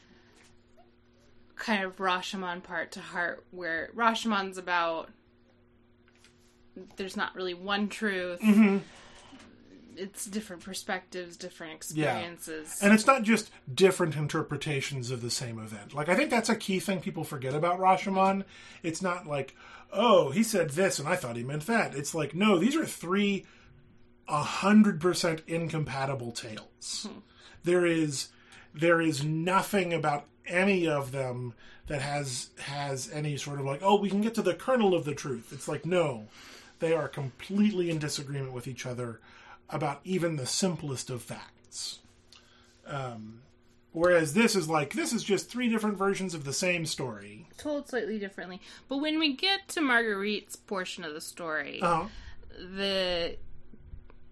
kind 1.56 1.84
of 1.84 1.98
Rashomon 1.98 2.63
part 2.63 2.92
to 2.94 3.00
heart 3.00 3.46
where 3.51 3.92
Rashomon's 3.96 4.58
about 4.58 5.10
there's 6.96 7.15
not 7.15 7.36
really 7.36 7.53
one 7.53 7.88
truth. 7.88 8.42
Mm-hmm. 8.42 8.77
It's 9.98 10.26
different 10.26 10.64
perspectives, 10.64 11.38
different 11.38 11.74
experiences. 11.74 12.80
And 12.82 12.94
it's 12.94 13.08
not 13.08 13.24
just 13.24 13.52
different 13.74 14.16
interpretations 14.16 15.12
of 15.12 15.22
the 15.22 15.30
same 15.30 15.60
event. 15.60 15.94
Like 15.94 16.10
I 16.10 16.16
think 16.16 16.30
that's 16.30 16.50
a 16.50 16.56
key 16.56 16.80
thing 16.80 17.00
people 17.00 17.24
forget 17.24 17.54
about 17.54 17.80
Rashomon. 17.80 18.44
It's 18.82 19.02
not 19.02 19.28
like, 19.28 19.56
oh, 19.92 20.32
he 20.32 20.44
said 20.44 20.72
this 20.72 21.00
and 21.00 21.08
I 21.08 21.16
thought 21.16 21.36
he 21.36 21.44
meant 21.44 21.68
that. 21.68 21.96
It's 21.96 22.16
like, 22.16 22.34
no, 22.36 22.58
these 22.58 22.75
are 22.75 22.86
three 22.86 23.46
a 24.27 24.42
hundred 24.42 25.01
percent 25.01 25.42
incompatible 25.48 26.32
tales. 26.32 27.08
Hmm. 27.10 27.20
There 27.64 27.86
is 27.86 28.29
there 28.74 29.01
is 29.01 29.24
nothing 29.24 29.94
about 29.94 30.25
any 30.46 30.88
of 30.88 31.12
them 31.12 31.53
that 31.88 32.01
has 32.01 32.50
has 32.60 33.12
any 33.12 33.38
sort 33.38 33.60
of 33.60 33.66
like, 33.66 33.82
oh, 33.84 34.00
we 34.00 34.10
can 34.10 34.22
get 34.22 34.36
to 34.36 34.42
the 34.42 34.53
kernel 34.53 34.94
of 34.94 35.06
the 35.06 35.16
truth. 35.16 35.51
It's 35.51 35.68
like, 35.68 35.86
no. 35.86 36.27
They 36.79 36.94
are 36.94 37.08
completely 37.08 37.90
in 37.90 38.00
disagreement 38.00 38.51
with 38.51 38.68
each 38.68 38.86
other 38.86 39.22
about 39.74 40.00
even 40.03 40.36
the 40.38 40.46
simplest 40.46 41.09
of 41.09 41.22
facts. 41.22 42.00
Um, 42.86 43.42
whereas 43.92 44.33
this 44.33 44.55
is 44.55 44.70
like 44.70 44.94
this 44.94 45.12
is 45.14 45.24
just 45.24 45.50
three 45.50 45.68
different 45.70 45.98
versions 45.98 46.33
of 46.33 46.44
the 46.46 46.53
same 46.53 46.86
story. 46.86 47.48
told 47.57 47.90
slightly 47.90 48.20
differently. 48.20 48.62
But 48.90 48.98
when 48.98 49.20
we 49.20 49.33
get 49.36 49.68
to 49.70 49.81
Marguerite's 49.81 50.55
portion 50.55 51.03
of 51.03 51.14
the 51.14 51.22
story, 51.22 51.81
Uh-huh. 51.81 52.07
the 52.57 53.38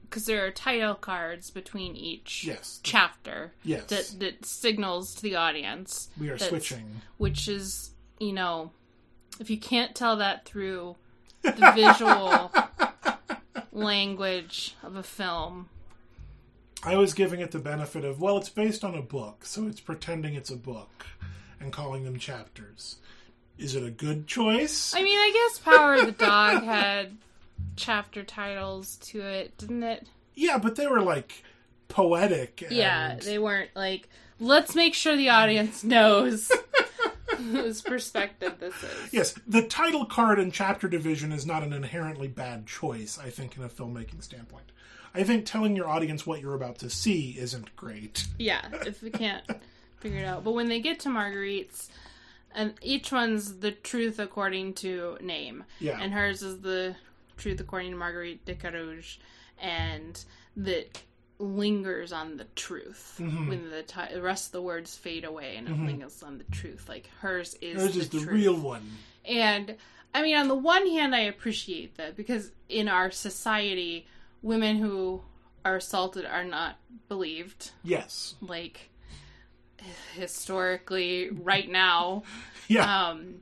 because 0.03 0.25
there 0.25 0.45
are 0.45 0.51
title 0.51 0.93
cards 0.95 1.49
between 1.51 1.95
each 1.95 2.43
Yes. 2.43 2.81
chapter 2.83 3.53
Yes. 3.63 3.85
that 3.87 4.19
that 4.19 4.45
signals 4.45 5.15
to 5.15 5.21
the 5.21 5.35
audience 5.35 6.09
We 6.19 6.29
are 6.29 6.37
switching. 6.37 7.01
which 7.17 7.47
is 7.47 7.91
you 8.19 8.33
know 8.33 8.71
if 9.39 9.49
you 9.49 9.57
can't 9.57 9.95
tell 9.95 10.17
that 10.17 10.43
through 10.45 10.97
the 11.43 11.71
visual 11.73 12.51
language 13.71 14.75
of 14.83 14.95
a 14.95 15.03
film 15.03 15.69
I 16.83 16.97
was 16.97 17.13
giving 17.13 17.41
it 17.41 17.51
the 17.51 17.59
benefit 17.59 18.03
of 18.03 18.19
well, 18.19 18.37
it's 18.37 18.49
based 18.49 18.83
on 18.83 18.95
a 18.95 19.03
book, 19.03 19.45
so 19.45 19.67
it's 19.67 19.79
pretending 19.79 20.33
it's 20.33 20.49
a 20.49 20.55
book 20.55 21.05
and 21.59 21.71
calling 21.71 22.05
them 22.05 22.17
chapters. 22.17 22.95
Is 23.59 23.75
it 23.75 23.83
a 23.83 23.91
good 23.91 24.25
choice? 24.25 24.95
i 24.95 25.03
mean 25.03 25.17
i 25.17 25.31
guess 25.31 25.59
power 25.59 25.93
of 25.93 26.07
the 26.07 26.11
dog 26.11 26.63
had 26.63 27.17
chapter 27.75 28.23
titles 28.23 28.95
to 28.95 29.21
it 29.21 29.55
didn't 29.57 29.83
it 29.83 30.07
yeah, 30.35 30.57
but 30.57 30.75
they 30.75 30.87
were 30.87 31.01
like 31.01 31.43
poetic. 31.87 32.61
And, 32.61 32.71
Yeah, 32.71 33.15
they 33.15 33.37
weren't 33.37 33.71
like, 33.75 34.09
let's 34.39 34.75
make 34.75 34.93
sure 34.93 35.15
the 35.15 35.29
audience 35.29 35.83
knows 35.83 36.51
whose 37.51 37.81
perspective 37.81 38.55
this 38.59 38.75
is. 38.83 39.13
Yes, 39.13 39.35
the 39.47 39.63
title 39.63 40.05
card 40.05 40.39
and 40.39 40.53
chapter 40.53 40.87
division 40.87 41.31
is 41.31 41.45
not 41.45 41.63
an 41.63 41.73
inherently 41.73 42.27
bad 42.27 42.67
choice, 42.67 43.19
I 43.21 43.29
think, 43.29 43.57
in 43.57 43.63
a 43.63 43.69
filmmaking 43.69 44.23
standpoint. 44.23 44.71
I 45.13 45.23
think 45.23 45.45
telling 45.45 45.75
your 45.75 45.89
audience 45.89 46.25
what 46.25 46.41
you're 46.41 46.53
about 46.53 46.79
to 46.79 46.89
see 46.89 47.35
isn't 47.37 47.75
great. 47.75 48.25
Yeah, 48.39 48.61
if 48.85 49.01
we 49.03 49.09
can't 49.09 49.43
figure 49.99 50.19
it 50.19 50.25
out. 50.25 50.43
But 50.43 50.53
when 50.53 50.69
they 50.69 50.79
get 50.79 51.01
to 51.01 51.09
Marguerite's, 51.09 51.89
and 52.53 52.73
each 52.81 53.11
one's 53.11 53.59
the 53.59 53.71
truth 53.71 54.19
according 54.19 54.73
to 54.75 55.17
name. 55.21 55.63
Yeah. 55.79 55.99
And 55.99 56.13
hers 56.13 56.41
is 56.41 56.61
the 56.61 56.95
truth 57.37 57.59
according 57.59 57.91
to 57.91 57.97
Marguerite 57.97 58.45
de 58.45 58.55
Carouge, 58.55 59.17
and 59.59 60.23
that 60.57 61.01
lingers 61.41 62.11
on 62.13 62.37
the 62.37 62.45
truth 62.55 63.17
Mm-hmm. 63.19 63.49
when 63.49 63.69
the, 63.69 63.83
ti- 63.83 64.13
the 64.13 64.21
rest 64.21 64.47
of 64.47 64.51
the 64.53 64.61
words 64.61 64.95
fade 64.95 65.25
away 65.25 65.55
and 65.57 65.67
it 65.67 65.77
lingers 65.79 66.21
on 66.23 66.37
the 66.37 66.43
truth 66.45 66.87
like 66.87 67.09
hers 67.19 67.55
is 67.61 67.81
Hers 67.81 67.93
the 67.95 67.99
is 68.01 68.09
the 68.09 68.19
truth. 68.19 68.29
real 68.33 68.55
one. 68.55 68.89
And 69.25 69.75
I 70.13 70.21
mean, 70.21 70.35
on 70.35 70.47
the 70.47 70.55
one 70.55 70.87
hand, 70.87 71.15
I 71.15 71.21
appreciate 71.21 71.95
that 71.97 72.15
because 72.17 72.51
in 72.69 72.87
our 72.87 73.11
society, 73.11 74.07
women 74.41 74.77
who 74.77 75.21
are 75.63 75.77
assaulted 75.77 76.25
are 76.25 76.43
not 76.43 76.77
believed. 77.07 77.71
Yes. 77.83 78.35
Like 78.41 78.89
historically, 80.15 81.29
right 81.29 81.69
now, 81.69 82.23
Yeah. 82.67 83.09
um, 83.09 83.35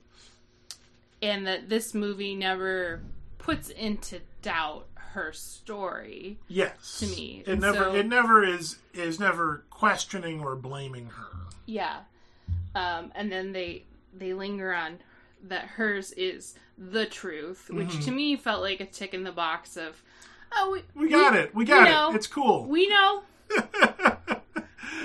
and 1.21 1.45
that 1.47 1.69
this 1.69 1.93
movie 1.93 2.35
never 2.35 3.01
puts 3.37 3.69
into 3.69 4.19
doubt 4.41 4.87
her 5.13 5.31
story. 5.33 6.37
yes. 6.47 6.99
to 6.99 7.07
me. 7.07 7.43
It 7.45 7.51
And 7.53 7.61
never 7.61 7.77
so- 7.77 7.95
it 7.95 8.07
never 8.07 8.43
is 8.43 8.77
is 8.93 9.19
never 9.19 9.63
questioning 9.69 10.41
or 10.41 10.55
blaming 10.55 11.07
her. 11.07 11.27
Yeah, 11.65 11.99
um, 12.75 13.11
and 13.15 13.31
then 13.31 13.51
they 13.51 13.83
they 14.13 14.33
linger 14.33 14.73
on 14.73 14.99
that 15.47 15.63
hers 15.65 16.11
is 16.13 16.55
the 16.77 17.05
truth, 17.05 17.69
which 17.69 18.03
to 18.05 18.11
me 18.11 18.35
felt 18.35 18.61
like 18.61 18.79
a 18.81 18.85
tick 18.85 19.13
in 19.13 19.23
the 19.23 19.31
box 19.31 19.77
of, 19.77 20.01
oh, 20.53 20.71
we, 20.71 20.79
Mm-hmm. 20.79 20.99
We 21.01 21.09
got 21.09 21.35
it. 21.35 21.55
We 21.55 21.65
got 21.65 21.87
know. 21.87 22.11
it. 22.11 22.15
It's 22.15 22.27
cool. 22.27 22.65
We 22.65 22.87
know. 22.89 23.21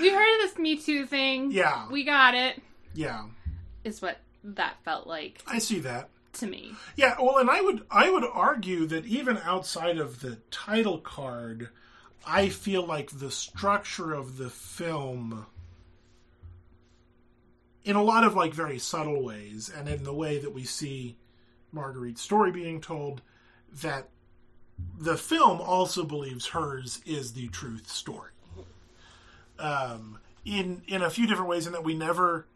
we 0.01 0.09
heard 0.09 0.35
of 0.35 0.41
this 0.49 0.57
Me 0.57 0.75
Too 0.77 1.05
thing. 1.05 1.51
Yeah. 1.51 1.87
We 1.89 2.03
got 2.03 2.33
it. 2.35 2.61
yeah. 2.93 3.25
Is 3.83 4.01
what 4.01 4.17
that 4.43 4.75
felt 4.83 5.05
like 5.07 5.41
I 5.47 5.59
see 5.59 5.79
that. 5.81 6.09
To 6.35 6.47
me. 6.47 6.73
Yeah, 6.95 7.15
well, 7.19 7.37
and 7.37 7.49
I 7.49 7.61
would 7.61 7.83
I 7.89 8.09
would 8.09 8.23
argue 8.23 8.85
that 8.87 9.05
even 9.05 9.37
outside 9.37 9.97
of 9.97 10.21
the 10.21 10.37
title 10.51 10.99
card, 10.99 11.69
I 12.25 12.49
feel 12.49 12.85
like 12.85 13.11
the 13.11 13.31
structure 13.31 14.13
of 14.13 14.37
the 14.37 14.49
film 14.49 15.45
in 17.83 17.95
a 17.95 18.03
lot 18.03 18.23
of 18.23 18.35
like 18.35 18.53
very 18.53 18.79
subtle 18.79 19.23
ways 19.23 19.69
and 19.69 19.87
in 19.87 20.03
the 20.03 20.13
way 20.13 20.39
that 20.39 20.53
we 20.53 20.63
see 20.63 21.17
Marguerite's 21.71 22.21
story 22.21 22.51
being 22.51 22.81
told 22.81 23.21
that 23.81 24.09
the 24.97 25.17
film 25.17 25.61
also 25.61 26.03
believes 26.03 26.47
hers 26.47 26.99
is 27.05 27.33
the 27.33 27.47
truth 27.49 27.89
story. 27.89 28.31
Um, 29.59 30.19
in 30.43 30.81
in 30.87 31.01
a 31.01 31.09
few 31.09 31.27
different 31.27 31.49
ways 31.49 31.65
in 31.67 31.73
that 31.73 31.83
we 31.83 31.93
never 31.93 32.47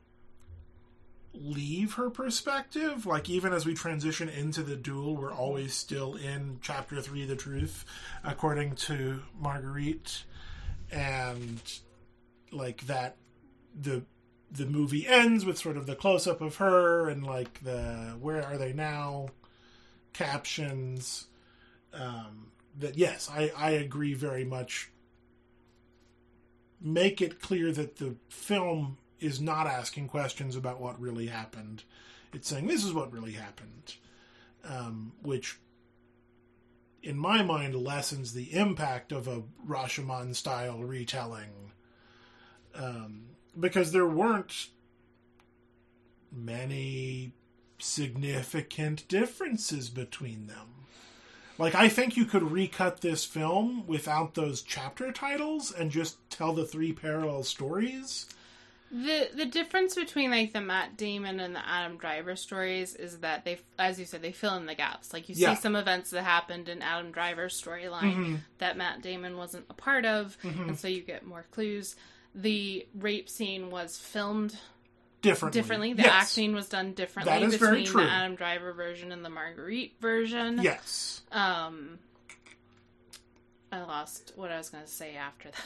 leave 1.34 1.94
her 1.94 2.10
perspective. 2.10 3.06
Like 3.06 3.30
even 3.30 3.54
as 3.54 3.65
we 3.65 3.74
transition 3.74 4.30
into 4.30 4.63
the 4.63 4.76
duel 4.76 5.15
we're 5.15 5.34
always 5.34 5.74
still 5.74 6.15
in 6.15 6.60
chapter 6.62 7.02
3 7.02 7.26
the 7.26 7.36
truth 7.36 7.86
according 8.24 8.76
to 8.76 9.22
marguerite. 9.39 10.24
And 10.92 11.62
like 12.52 12.86
that 12.88 13.18
the 13.80 14.04
the 14.52 14.65
movie 14.65 15.06
ends 15.08 15.46
with 15.46 15.60
sort 15.60 15.78
of 15.78 15.86
the 15.86 15.96
close 15.96 16.26
up 16.26 16.42
of 16.42 16.56
her 16.56 17.08
and 17.08 17.24
like 17.24 17.63
the 17.63 18.18
where 18.20 18.44
are 18.44 18.58
they 18.58 18.74
now 18.74 19.28
captions. 20.13 21.28
Um 21.94 22.52
that 22.78 22.98
yes 22.98 23.30
i 23.32 23.52
i 23.56 23.72
agree 23.72 24.13
very 24.13 24.44
much. 24.44 24.92
Make 26.82 27.22
it 27.22 27.42
clear 27.42 27.72
that 27.74 27.98
the 27.98 28.15
film 28.30 28.98
is 29.19 29.41
not 29.41 29.67
asking 29.67 30.08
questions 30.08 30.55
about 30.55 30.79
what 30.79 30.99
really 30.99 31.27
happened. 31.27 31.84
It's 32.34 32.47
saying 32.47 32.67
this 32.67 32.84
is 32.84 32.93
what 32.93 33.12
really 33.12 33.34
happened, 33.34 33.95
um, 34.63 35.13
which, 35.21 35.58
in 37.01 37.17
my 37.17 37.41
mind, 37.43 37.75
lessens 37.75 38.34
the 38.34 38.53
impact 38.53 39.12
of 39.12 39.27
a 39.27 39.43
Rashomon 39.67 40.36
style 40.36 40.79
retelling. 40.84 41.71
Um, 42.75 43.23
because 43.60 43.91
there 43.91 44.08
weren't 44.08 44.67
many 46.32 47.34
significant 47.79 49.08
differences 49.08 49.89
between 49.89 50.47
them. 50.47 50.86
Like, 51.58 51.75
I 51.75 51.89
think 51.89 52.15
you 52.15 52.25
could 52.25 52.51
recut 52.51 53.01
this 53.01 53.25
film 53.25 53.86
without 53.86 54.34
those 54.34 54.62
chapter 54.62 55.12
titles 55.12 55.73
and 55.73 55.91
just 55.91 56.17
tell 56.29 56.53
the 56.53 56.65
three 56.65 56.93
parallel 56.93 57.43
stories. 57.43 58.27
The 58.91 59.30
the 59.36 59.45
difference 59.45 59.93
between 59.93 60.32
like 60.32 60.52
the 60.54 60.62
Matt 60.62 60.97
Damon 60.97 61.39
and 61.39 61.56
the 61.56 61.67
Adam 61.67 61.97
Driver 61.97 62.36
stories 62.36 62.95
is 62.95 63.19
that 63.19 63.45
they, 63.45 63.60
as 63.78 63.99
you 63.99 64.06
said, 64.06 64.21
they 64.23 64.32
fill 64.32 64.56
in 64.56 64.65
the 64.65 64.73
gaps. 64.73 65.13
Like 65.13 65.30
you 65.30 65.36
see 65.36 65.56
some 65.56 65.75
events 65.75 66.10
that 66.10 66.23
happened 66.23 66.69
in 66.69 66.82
Adam 66.82 67.12
Driver's 67.12 67.60
storyline 67.62 68.39
that 68.58 68.78
Matt 68.78 69.02
Damon 69.04 69.38
wasn't 69.38 69.65
a 69.69 69.73
part 69.75 70.06
of, 70.06 70.38
and 70.43 70.78
so 70.78 70.88
you 70.88 71.02
get 71.02 71.25
more 71.25 71.45
clues. 71.52 71.95
The 72.34 72.88
rape 72.95 73.30
scene 73.30 73.69
was 73.69 73.97
filmed 73.97 74.56
Differently. 75.21 75.62
differently. 75.62 75.93
The 75.93 76.04
Yes. 76.04 76.30
acting 76.32 76.54
was 76.54 76.69
done 76.69 76.93
differently 76.93 77.32
That 77.34 77.43
is 77.43 77.56
very 77.56 77.82
between 77.82 77.86
true. 77.91 78.04
the 78.06 78.10
Adam 78.12 78.36
Driver 78.36 78.71
version 78.73 79.12
and 79.12 79.23
the 79.25 79.30
Marguerite 79.30 79.95
version. 79.99 80.62
Yes. 80.63 81.21
Um, 81.32 81.99
I 83.71 83.82
lost 83.82 84.32
what 84.36 84.52
I 84.52 84.58
was 84.58 84.69
going 84.69 84.84
to 84.84 84.89
say 84.89 85.15
after 85.15 85.49
that. 85.52 85.60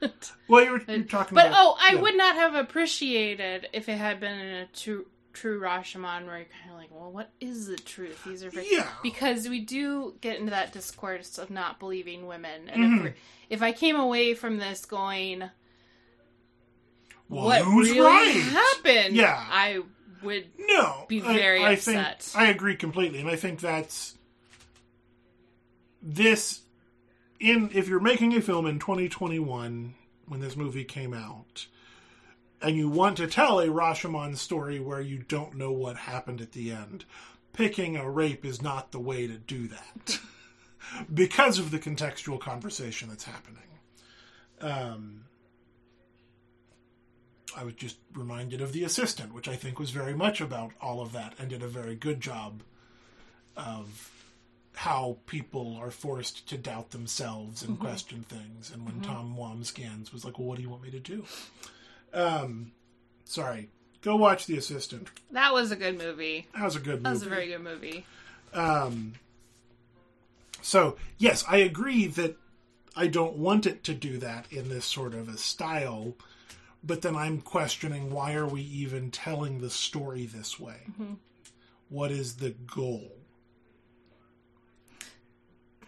Well, 0.48 0.64
you 0.64 0.70
were, 0.72 0.78
you 0.86 0.98
were 0.98 1.02
talking 1.04 1.34
about. 1.36 1.44
But 1.44 1.46
about. 1.48 1.58
oh, 1.58 1.76
I 1.80 1.94
yeah. 1.94 2.00
would 2.02 2.16
not 2.16 2.36
have 2.36 2.54
appreciated 2.54 3.68
if 3.72 3.88
it 3.88 3.96
had 3.98 4.20
been 4.20 4.38
in 4.38 4.54
a 4.56 4.66
true 4.66 5.06
true 5.32 5.60
Rashomon 5.60 6.24
where 6.26 6.38
you're 6.38 6.46
kind 6.62 6.70
of 6.72 6.76
like, 6.78 6.88
well, 6.90 7.10
what 7.12 7.30
is 7.40 7.66
the 7.66 7.76
truth? 7.76 8.24
These 8.24 8.42
are 8.42 8.48
very... 8.48 8.68
Yeah. 8.70 8.88
because 9.02 9.48
we 9.50 9.60
do 9.60 10.14
get 10.22 10.38
into 10.38 10.50
that 10.50 10.72
discourse 10.72 11.36
of 11.36 11.50
not 11.50 11.78
believing 11.78 12.26
women, 12.26 12.68
and 12.70 13.00
Mhm. 13.00 13.06
if 13.08 13.14
if 13.50 13.62
I 13.62 13.72
came 13.72 13.96
away 13.96 14.32
from 14.34 14.56
this 14.58 14.84
going, 14.86 15.40
Well, 17.28 17.44
what 17.44 17.62
who's 17.62 17.90
really 17.90 18.00
right? 18.00 18.30
happened? 18.42 19.16
Yeah. 19.16 19.36
I 19.38 19.80
would. 20.22 20.46
No, 20.58 21.04
be 21.08 21.20
I- 21.22 21.36
very 21.36 21.62
I, 21.64 21.72
upset. 21.72 22.22
Think, 22.22 22.42
I 22.42 22.50
agree 22.50 22.76
completely, 22.76 23.20
and 23.20 23.28
I 23.28 23.36
think 23.36 23.60
that's 23.60 24.16
this. 26.02 26.60
In 27.38 27.70
if 27.74 27.88
you're 27.88 28.00
making 28.00 28.34
a 28.34 28.40
film 28.40 28.66
in 28.66 28.78
2021 28.78 29.94
when 30.26 30.40
this 30.40 30.56
movie 30.56 30.84
came 30.84 31.12
out, 31.12 31.66
and 32.62 32.76
you 32.76 32.88
want 32.88 33.16
to 33.18 33.26
tell 33.26 33.60
a 33.60 33.68
Rashomon 33.68 34.36
story 34.36 34.80
where 34.80 35.00
you 35.00 35.18
don't 35.18 35.56
know 35.56 35.72
what 35.72 35.96
happened 35.96 36.40
at 36.40 36.52
the 36.52 36.72
end, 36.72 37.04
picking 37.52 37.96
a 37.96 38.08
rape 38.08 38.44
is 38.44 38.62
not 38.62 38.92
the 38.92 39.00
way 39.00 39.26
to 39.26 39.36
do 39.36 39.68
that 39.68 40.18
because 41.14 41.58
of 41.58 41.70
the 41.70 41.78
contextual 41.78 42.40
conversation 42.40 43.08
that's 43.08 43.24
happening. 43.24 43.62
Um, 44.60 45.24
I 47.56 47.64
was 47.64 47.74
just 47.74 47.98
reminded 48.14 48.60
of 48.60 48.72
The 48.72 48.84
Assistant, 48.84 49.32
which 49.32 49.48
I 49.48 49.56
think 49.56 49.78
was 49.78 49.90
very 49.90 50.14
much 50.14 50.40
about 50.40 50.72
all 50.80 51.00
of 51.00 51.12
that 51.12 51.34
and 51.38 51.48
did 51.48 51.62
a 51.62 51.68
very 51.68 51.94
good 51.94 52.20
job 52.20 52.62
of 53.56 54.15
how 54.76 55.16
people 55.26 55.74
are 55.80 55.90
forced 55.90 56.46
to 56.48 56.58
doubt 56.58 56.90
themselves 56.90 57.62
and 57.62 57.80
question 57.80 58.24
things. 58.28 58.70
And 58.70 58.84
when 58.84 59.00
Tom 59.00 59.34
Wambsgans 59.36 60.12
was 60.12 60.22
like, 60.24 60.38
"Well, 60.38 60.48
what 60.48 60.56
do 60.56 60.62
you 60.62 60.68
want 60.68 60.82
me 60.82 60.90
to 60.90 61.00
do?" 61.00 61.24
Um, 62.12 62.72
sorry, 63.24 63.70
go 64.02 64.16
watch 64.16 64.44
The 64.44 64.58
Assistant. 64.58 65.08
That 65.30 65.54
was 65.54 65.70
a 65.70 65.76
good 65.76 65.96
movie. 65.96 66.46
That 66.54 66.64
was 66.64 66.76
a 66.76 66.80
good 66.80 67.02
movie. 67.02 67.02
That 67.04 67.10
was 67.10 67.22
a 67.22 67.28
very 67.28 67.48
good 67.48 67.62
movie. 67.62 68.04
Um, 68.52 69.14
so 70.60 70.96
yes, 71.16 71.42
I 71.48 71.56
agree 71.58 72.06
that 72.08 72.36
I 72.94 73.06
don't 73.06 73.36
want 73.36 73.64
it 73.66 73.82
to 73.84 73.94
do 73.94 74.18
that 74.18 74.46
in 74.50 74.68
this 74.68 74.84
sort 74.84 75.14
of 75.14 75.28
a 75.28 75.38
style, 75.38 76.16
but 76.84 77.00
then 77.00 77.16
I'm 77.16 77.40
questioning 77.40 78.10
why 78.10 78.34
are 78.34 78.46
we 78.46 78.60
even 78.60 79.10
telling 79.10 79.60
the 79.60 79.70
story 79.70 80.26
this 80.26 80.60
way? 80.60 80.80
What 81.88 82.10
is 82.10 82.36
the 82.36 82.50
goal? 82.50 83.12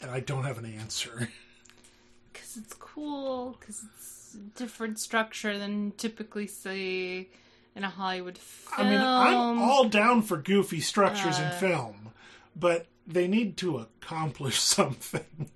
And 0.01 0.11
I 0.11 0.21
don't 0.21 0.45
have 0.45 0.59
an 0.59 0.67
answer. 0.67 1.29
because 2.33 2.57
it's 2.57 2.75
cool 2.75 3.57
because 3.59 3.83
it's 3.95 4.35
a 4.35 4.59
different 4.59 4.99
structure 4.99 5.59
than 5.59 5.93
typically 5.97 6.47
see 6.47 7.29
in 7.75 7.85
a 7.85 7.89
Hollywood 7.89 8.39
film. 8.39 8.87
I 8.87 8.91
mean, 8.91 9.01
I'm 9.01 9.61
all 9.61 9.89
down 9.89 10.23
for 10.23 10.37
goofy 10.37 10.81
structures 10.81 11.39
in 11.39 11.45
Uh, 11.45 11.59
film, 11.59 12.11
but 12.57 12.87
they 13.07 13.29
need 13.29 13.57
to 13.59 13.79
accomplish 13.79 14.59
something. 14.61 15.51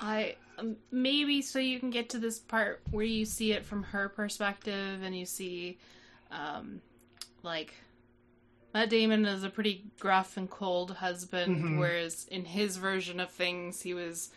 I 0.00 0.36
um, 0.58 0.76
maybe 0.90 1.42
so 1.42 1.58
you 1.58 1.80
can 1.80 1.90
get 1.90 2.08
to 2.10 2.18
this 2.18 2.38
part 2.38 2.80
where 2.90 3.04
you 3.04 3.24
see 3.24 3.52
it 3.52 3.64
from 3.64 3.82
her 3.84 4.08
perspective 4.08 5.02
and 5.02 5.16
you 5.16 5.26
see, 5.26 5.78
um, 6.30 6.80
like. 7.42 7.74
Matt 8.76 8.90
Damon 8.90 9.24
is 9.24 9.42
a 9.42 9.48
pretty 9.48 9.84
gruff 9.98 10.36
and 10.36 10.50
cold 10.50 10.90
husband, 10.96 11.64
Mhm. 11.64 11.78
whereas 11.78 12.26
in 12.30 12.44
his 12.44 12.76
version 12.76 13.18
of 13.20 13.30
things, 13.30 13.80
he 13.80 13.94
was 13.94 14.28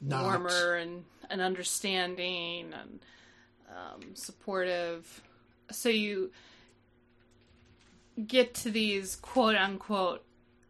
Not. 0.00 0.22
warmer 0.22 0.74
and, 0.76 1.04
and 1.28 1.40
understanding 1.40 2.72
and 2.72 3.00
um, 3.68 4.14
supportive. 4.14 5.20
So 5.72 5.88
you 5.88 6.30
get 8.24 8.54
to 8.54 8.70
these 8.70 9.16
quote 9.16 9.56
unquote 9.56 10.24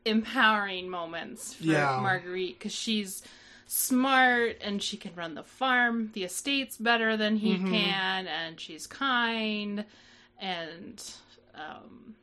empowering 0.07 0.89
moments 0.89 1.53
for 1.53 1.65
Yeah. 1.65 2.01
Marguerite 2.01 2.59
because 2.59 2.73
she's 2.75 3.23
smart 3.67 4.57
and 4.63 4.83
she 4.83 4.97
can 4.97 5.15
run 5.15 5.35
the 5.35 5.45
farm, 5.45 6.13
the 6.15 6.25
estate's 6.25 6.79
better 6.79 7.15
than 7.15 7.37
he 7.37 7.57
Mhm. 7.59 7.71
can, 7.71 8.27
and 8.27 8.59
she's 8.59 8.87
kind 8.87 9.85
and 10.41 11.05
um, 11.55 12.15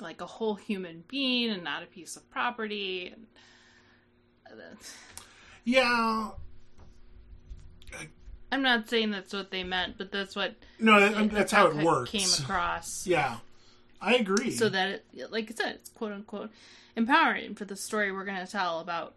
like 0.00 0.20
a 0.20 0.26
whole 0.26 0.54
human 0.54 1.04
being 1.08 1.50
and 1.50 1.62
not 1.64 1.82
a 1.82 1.86
piece 1.86 2.16
of 2.16 2.28
property. 2.30 3.12
And, 3.14 3.26
Yeah, 5.64 6.30
I'm 8.50 8.62
not 8.62 8.88
saying 8.88 9.10
that's 9.12 9.32
what 9.32 9.50
they 9.50 9.64
meant, 9.64 9.96
but 9.98 10.12
that's 10.12 10.36
what 10.36 10.54
no, 10.78 11.00
that, 11.00 11.14
um, 11.14 11.28
that's 11.28 11.52
how 11.52 11.68
it 11.68 11.76
works. 11.76 12.10
Came 12.10 12.28
across, 12.44 13.06
Yeah, 13.06 13.38
I 14.00 14.14
agree. 14.16 14.50
so 14.50 14.68
that 14.68 15.04
it, 15.14 15.32
like 15.32 15.50
I 15.50 15.54
said, 15.54 15.74
it's 15.76 15.88
quote 15.90 16.12
unquote 16.12 16.50
empowering 16.96 17.54
for 17.54 17.64
the 17.64 17.76
story 17.76 18.12
we're 18.12 18.24
going 18.26 18.44
to 18.44 18.50
tell 18.50 18.80
about 18.80 19.14